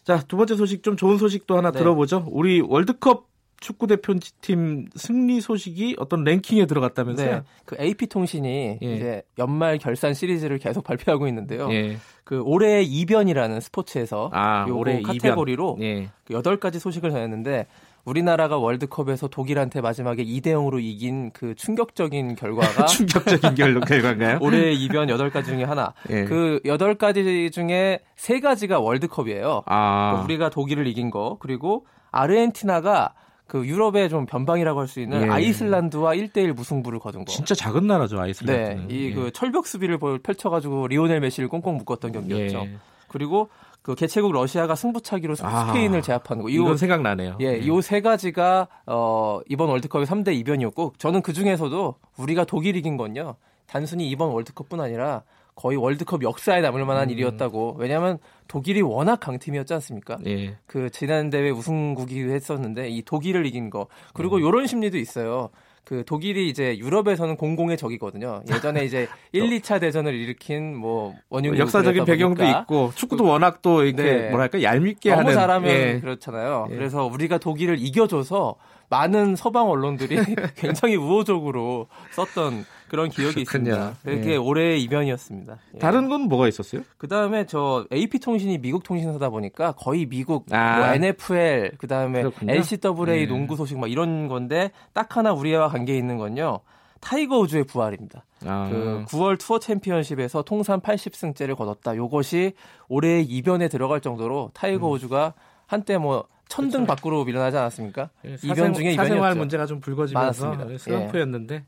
자, 0.03 0.21
두 0.27 0.37
번째 0.37 0.55
소식 0.55 0.83
좀 0.83 0.95
좋은 0.95 1.17
소식도 1.17 1.57
하나 1.57 1.71
네. 1.71 1.79
들어보죠. 1.79 2.25
우리 2.29 2.61
월드컵 2.61 3.27
축구 3.59 3.87
대표팀 3.87 4.87
승리 4.95 5.41
소식이 5.41 5.95
어떤 5.99 6.23
랭킹에 6.23 6.65
들어갔다면서요? 6.65 7.31
네, 7.31 7.41
그 7.65 7.75
AP 7.79 8.07
통신이 8.07 8.79
예. 8.81 8.95
이제 8.95 9.21
연말 9.37 9.77
결산 9.77 10.13
시리즈를 10.13 10.57
계속 10.59 10.83
발표하고 10.83 11.27
있는데요. 11.27 11.71
예. 11.71 11.97
그 12.23 12.41
올해의 12.41 12.85
이변이라는 12.85 13.59
스포츠에서 13.59 14.29
아, 14.33 14.65
올해 14.69 15.01
카테고리로 15.01 15.77
예. 15.81 16.09
그 16.25 16.33
8가지 16.33 16.79
소식을 16.79 17.11
전했는데 17.11 17.67
우리나라가 18.05 18.57
월드컵에서 18.57 19.27
독일한테 19.27 19.81
마지막에 19.81 20.23
2대 20.23 20.47
0으로 20.47 20.81
이긴 20.81 21.31
그 21.31 21.53
충격적인 21.55 22.35
결과가 22.35 22.85
충격적인 22.87 23.55
결, 23.55 23.79
결과인가요? 23.81 24.39
올해의 24.41 24.75
이변 24.75 25.07
8가지 25.07 25.45
중에 25.45 25.63
하나. 25.63 25.93
예. 26.09 26.23
그 26.23 26.59
8가지 26.63 27.51
중에 27.51 27.99
3가지가 28.15 28.81
월드컵이에요. 28.83 29.63
아. 29.65 30.09
그러니까 30.11 30.23
우리가 30.23 30.49
독일을 30.49 30.87
이긴 30.87 31.09
거. 31.09 31.37
그리고 31.39 31.85
아르헨티나가 32.11 33.13
그 33.49 33.65
유럽의 33.65 34.07
좀 34.09 34.25
변방이라고 34.25 34.79
할 34.79 34.87
수 34.87 35.01
있는 35.01 35.23
예. 35.23 35.29
아이슬란드와 35.29 36.13
1대1 36.15 36.53
무승부를 36.53 36.99
거둔 36.99 37.25
거. 37.25 37.31
진짜 37.31 37.53
작은 37.55 37.85
나라죠, 37.87 38.19
아이슬란드. 38.21 38.81
네. 38.81 38.95
이그 38.95 39.25
예. 39.25 39.31
철벽 39.31 39.67
수비를 39.67 39.99
펼쳐 40.23 40.49
가지고 40.49 40.87
리오넬 40.87 41.19
메시를 41.19 41.49
꽁꽁 41.49 41.77
묶었던 41.77 42.11
경기였죠. 42.13 42.59
예. 42.59 42.77
그리고 43.07 43.49
그 43.81 43.95
개최국 43.95 44.31
러시아가 44.33 44.75
승부차기로 44.75 45.35
아, 45.41 45.67
스페인을 45.67 46.01
제압하는 46.01 46.43
거. 46.43 46.49
이건 46.49 46.77
생각나네요. 46.77 47.37
예, 47.41 47.57
이 47.57 47.81
세 47.81 48.01
가지가 48.01 48.67
어 48.85 49.39
이번 49.47 49.69
월드컵의 49.69 50.05
3대 50.05 50.33
이변이었고 50.35 50.93
저는 50.97 51.21
그 51.23 51.33
중에서도 51.33 51.95
우리가 52.17 52.43
독일 52.45 52.75
이긴 52.75 52.97
건요. 52.97 53.35
단순히 53.67 54.09
이번 54.09 54.29
월드컵뿐 54.29 54.79
아니라 54.79 55.23
거의 55.59 55.75
월드컵 55.75 56.23
역사에 56.23 56.61
남을 56.61 56.85
만한 56.85 57.09
음. 57.09 57.11
일이었다고. 57.11 57.75
왜냐하면 57.77 58.17
독일이 58.47 58.81
워낙 58.81 59.19
강팀이었지 59.19 59.73
않습니까? 59.73 60.17
예. 60.25 60.55
그 60.65 60.89
지난 60.89 61.29
대회 61.29 61.49
우승국이기도 61.49 62.31
했었는데 62.31 62.87
이 62.87 63.01
독일을 63.01 63.45
이긴 63.45 63.69
거. 63.69 63.87
그리고 64.13 64.37
음. 64.37 64.47
이런 64.47 64.67
심리도 64.67 64.97
있어요. 64.97 65.49
그 65.83 66.05
독일이 66.05 66.47
이제 66.47 66.77
유럽에서는 66.77 67.35
공공의 67.35 67.75
적이거든요. 67.75 68.41
예전에 68.49 68.85
이제 68.85 69.09
1, 69.33 69.49
2차 69.59 69.81
대전을 69.81 70.13
일으킨 70.13 70.77
뭐 70.77 71.15
원흉 71.29 71.57
역사적인 71.57 72.05
배경도 72.05 72.45
있고 72.45 72.91
축구도 72.95 73.25
그, 73.25 73.29
워낙 73.29 73.61
또 73.61 73.83
이렇게 73.83 74.03
네. 74.03 74.29
뭐랄까 74.29 74.63
얄밉게 74.63 75.09
너무 75.09 75.21
하는 75.21 75.33
잘하면 75.33 75.69
예. 75.69 75.99
그렇잖아요. 75.99 76.67
예. 76.69 76.75
그래서 76.75 77.05
우리가 77.05 77.37
독일을 77.37 77.79
이겨줘서 77.79 78.55
많은 78.89 79.35
서방 79.35 79.69
언론들이 79.69 80.15
굉장히 80.55 80.95
우호적으로 80.95 81.87
썼던 82.11 82.65
그런 82.89 83.09
기억이 83.09 83.45
그렇군요. 83.45 83.71
있습니다. 83.71 83.93
그게 84.03 84.31
예. 84.33 84.35
올해의 84.35 84.83
이변이었습니다. 84.83 85.57
예. 85.75 85.79
다른 85.79 86.09
건 86.09 86.23
뭐가 86.23 86.47
있었어요? 86.47 86.81
그 86.97 87.07
다음에 87.07 87.45
저 87.45 87.85
AP 87.93 88.19
통신이 88.19 88.57
미국 88.57 88.83
통신사다 88.83 89.29
보니까 89.29 89.71
거의 89.73 90.05
미국 90.05 90.45
아. 90.51 90.77
뭐 90.77 90.87
NFL 90.87 91.77
그 91.77 91.87
다음에 91.87 92.23
NCAA 92.41 93.21
예. 93.21 93.25
농구 93.25 93.55
소식 93.55 93.79
막 93.79 93.89
이런 93.89 94.27
건데 94.27 94.71
딱 94.93 95.15
하나 95.15 95.31
우리와 95.31 95.69
관계 95.69 95.97
있는 95.97 96.17
건요. 96.17 96.59
타이거 96.99 97.39
우즈의 97.39 97.63
부활입니다. 97.63 98.25
아. 98.45 98.67
그 98.69 99.05
9월 99.07 99.39
투어 99.39 99.59
챔피언십에서 99.59 100.41
통산 100.41 100.81
80승째를 100.81 101.55
거뒀다. 101.55 101.95
요것이 101.95 102.53
올해의 102.89 103.23
이변에 103.23 103.67
들어갈 103.69 104.01
정도로 104.01 104.51
타이거 104.53 104.87
음. 104.87 104.93
우즈가 104.93 105.33
한때 105.65 105.97
뭐 105.97 106.27
천등 106.49 106.85
그렇죠. 106.85 106.95
밖으로 106.95 107.25
밀어나지 107.25 107.57
않았습니까? 107.57 108.09
예, 108.25 108.35
이변 108.43 108.73
중에 108.73 108.91
이변이었죠. 108.91 109.03
사생활 109.03 109.35
문제가 109.35 109.65
좀 109.67 109.79
불거지면서 109.79 110.77
슬럼프였는데 110.79 111.55
예. 111.55 111.63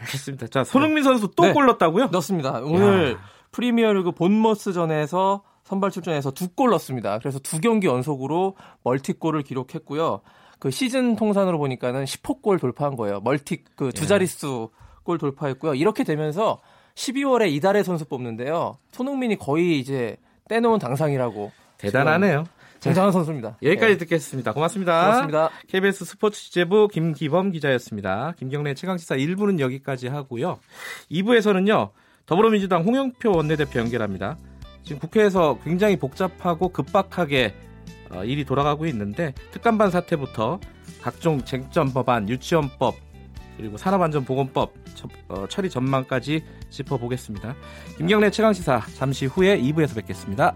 알겠습니다. 0.00 0.46
자 0.48 0.64
손흥민 0.64 1.02
선수 1.04 1.28
또 1.36 1.44
네. 1.44 1.52
골랐다고요? 1.52 2.06
넣습니다. 2.12 2.60
오늘 2.62 3.12
야. 3.14 3.18
프리미어리그 3.52 4.12
본머스전에서 4.12 5.42
선발 5.64 5.90
출전해서 5.90 6.30
두 6.32 6.48
골 6.54 6.70
넣었습니다. 6.70 7.18
그래서 7.18 7.38
두 7.38 7.60
경기 7.60 7.86
연속으로 7.86 8.56
멀티골을 8.82 9.42
기록했고요. 9.42 10.20
그 10.58 10.70
시즌 10.70 11.16
통산으로 11.16 11.58
보니까는 11.58 12.04
10호 12.04 12.42
골 12.42 12.58
돌파한 12.58 12.96
거예요. 12.96 13.20
멀티 13.20 13.64
그두 13.76 14.02
예. 14.02 14.06
자릿수 14.06 14.70
골 15.02 15.18
돌파했고요. 15.18 15.74
이렇게 15.74 16.04
되면서 16.04 16.60
12월에 16.96 17.50
이달의 17.52 17.84
선수 17.84 18.04
뽑는데요. 18.04 18.78
손흥민이 18.92 19.36
거의 19.36 19.78
이제 19.78 20.16
떼놓은 20.48 20.78
당상이라고 20.80 21.50
대단하네요. 21.78 22.44
굉장한 22.80 23.12
선수입니다. 23.12 23.58
여기까지 23.62 23.92
네. 23.92 23.98
듣겠습니다. 23.98 24.52
고맙습니다. 24.52 25.00
고맙습니다. 25.00 25.50
KBS 25.68 26.04
스포츠 26.04 26.40
취재부 26.40 26.88
김기범 26.88 27.52
기자였습니다. 27.52 28.34
김경래 28.38 28.74
최강시사 28.74 29.16
1부는 29.16 29.60
여기까지 29.60 30.08
하고요. 30.08 30.58
2부에서는요. 31.10 31.90
더불어민주당 32.26 32.82
홍영표 32.82 33.32
원내대표 33.36 33.80
연결합니다. 33.80 34.38
지금 34.82 34.98
국회에서 34.98 35.58
굉장히 35.62 35.96
복잡하고 35.96 36.70
급박하게 36.70 37.54
어, 38.10 38.24
일이 38.24 38.44
돌아가고 38.44 38.86
있는데 38.86 39.34
특감반 39.52 39.90
사태부터 39.90 40.58
각종 41.02 41.44
쟁점 41.44 41.92
법안, 41.92 42.28
유치원법 42.28 42.94
그리고 43.56 43.76
산업안전보건법 43.76 44.72
어, 45.28 45.46
처리 45.48 45.68
전망까지 45.68 46.42
짚어보겠습니다. 46.70 47.54
김경래 47.98 48.30
최강시사 48.30 48.80
잠시 48.96 49.26
후에 49.26 49.60
2부에서 49.60 49.94
뵙겠습니다. 49.96 50.54